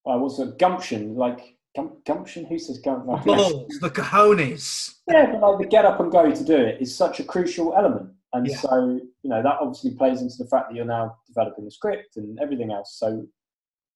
[0.08, 1.16] uh, was a gumption?
[1.16, 2.46] Like gum, gumption?
[2.46, 3.24] Who says gumption?
[3.24, 4.96] Balls, the cojones.
[5.08, 7.76] Yeah, but like the get up and go to do it is such a crucial
[7.76, 8.12] element.
[8.34, 8.58] And Yeah.
[8.58, 12.18] so, you know, that obviously plays into the fact that you're now developing the script
[12.18, 12.96] and everything else.
[12.98, 13.28] So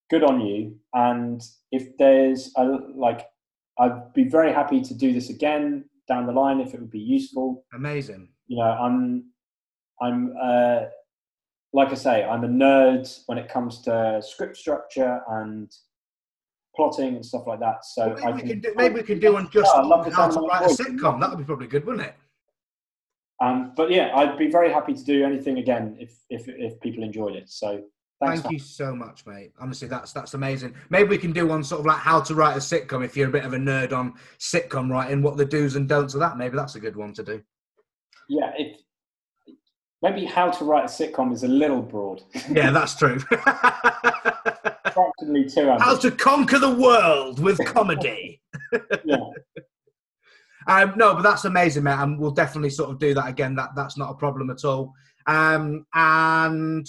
[0.09, 0.78] good on you.
[0.93, 2.63] And if there's a,
[2.95, 3.21] like,
[3.80, 6.99] I'd be very happy to do this again down the line if it would be
[6.99, 7.65] useful.
[7.73, 8.30] Amazing.
[8.47, 9.26] You know, I'm,
[10.01, 10.82] I'm, uh,
[11.73, 15.71] like I say, I'm a nerd when it comes to script structure and
[16.76, 17.84] plotting and stuff like that.
[17.84, 20.30] So Maybe I we can, do, maybe we can do one just Yeah, love how
[20.30, 21.19] to write a sitcom.
[21.19, 22.15] That would be probably good, wouldn't it?
[23.41, 27.03] Um, but yeah, I'd be very happy to do anything again if if, if people
[27.03, 27.49] enjoyed it.
[27.49, 27.84] So
[28.22, 28.41] thanks.
[28.41, 29.53] Thank you so much, mate.
[29.59, 30.74] Honestly, that's that's amazing.
[30.89, 33.30] Maybe we can do one sort of like how to write a sitcom if you're
[33.30, 36.38] a bit of a nerd on sitcom writing, what the do's and don'ts of that.
[36.38, 37.41] Maybe that's a good one to do.
[38.30, 38.78] Yeah, if
[40.01, 42.24] maybe how to write a sitcom is a little broad.
[42.51, 43.20] Yeah, that's true.
[44.95, 45.82] fractionally too ambitious.
[45.82, 48.41] How to conquer the world with comedy.
[49.05, 49.18] yeah.
[50.68, 53.55] Um, no, but that's amazing, mate, and we'll definitely sort of do that again.
[53.55, 54.93] That that's not a problem at all.
[55.28, 56.88] Um, and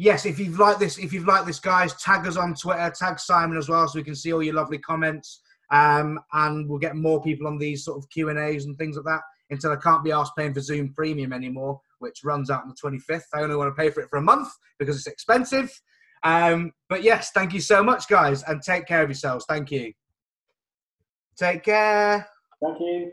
[0.00, 3.20] yes, if you've liked this, if you've liked this, guys, tag us on Twitter, tag
[3.20, 5.42] Simon as well, so we can see all your lovely comments.
[5.70, 8.96] Um, and we'll get more people on these sort of Q and A's and things
[8.96, 9.20] like that
[9.50, 12.98] until I can't be asked paying for Zoom Premium anymore, which runs out on the
[12.98, 13.22] 25th.
[13.34, 14.48] I only want to pay for it for a month
[14.78, 15.70] because it's expensive.
[16.24, 19.44] Um, but yes, thank you so much, guys, and take care of yourselves.
[19.48, 19.92] Thank you.
[21.36, 22.26] Take care.
[22.60, 23.12] Thank you.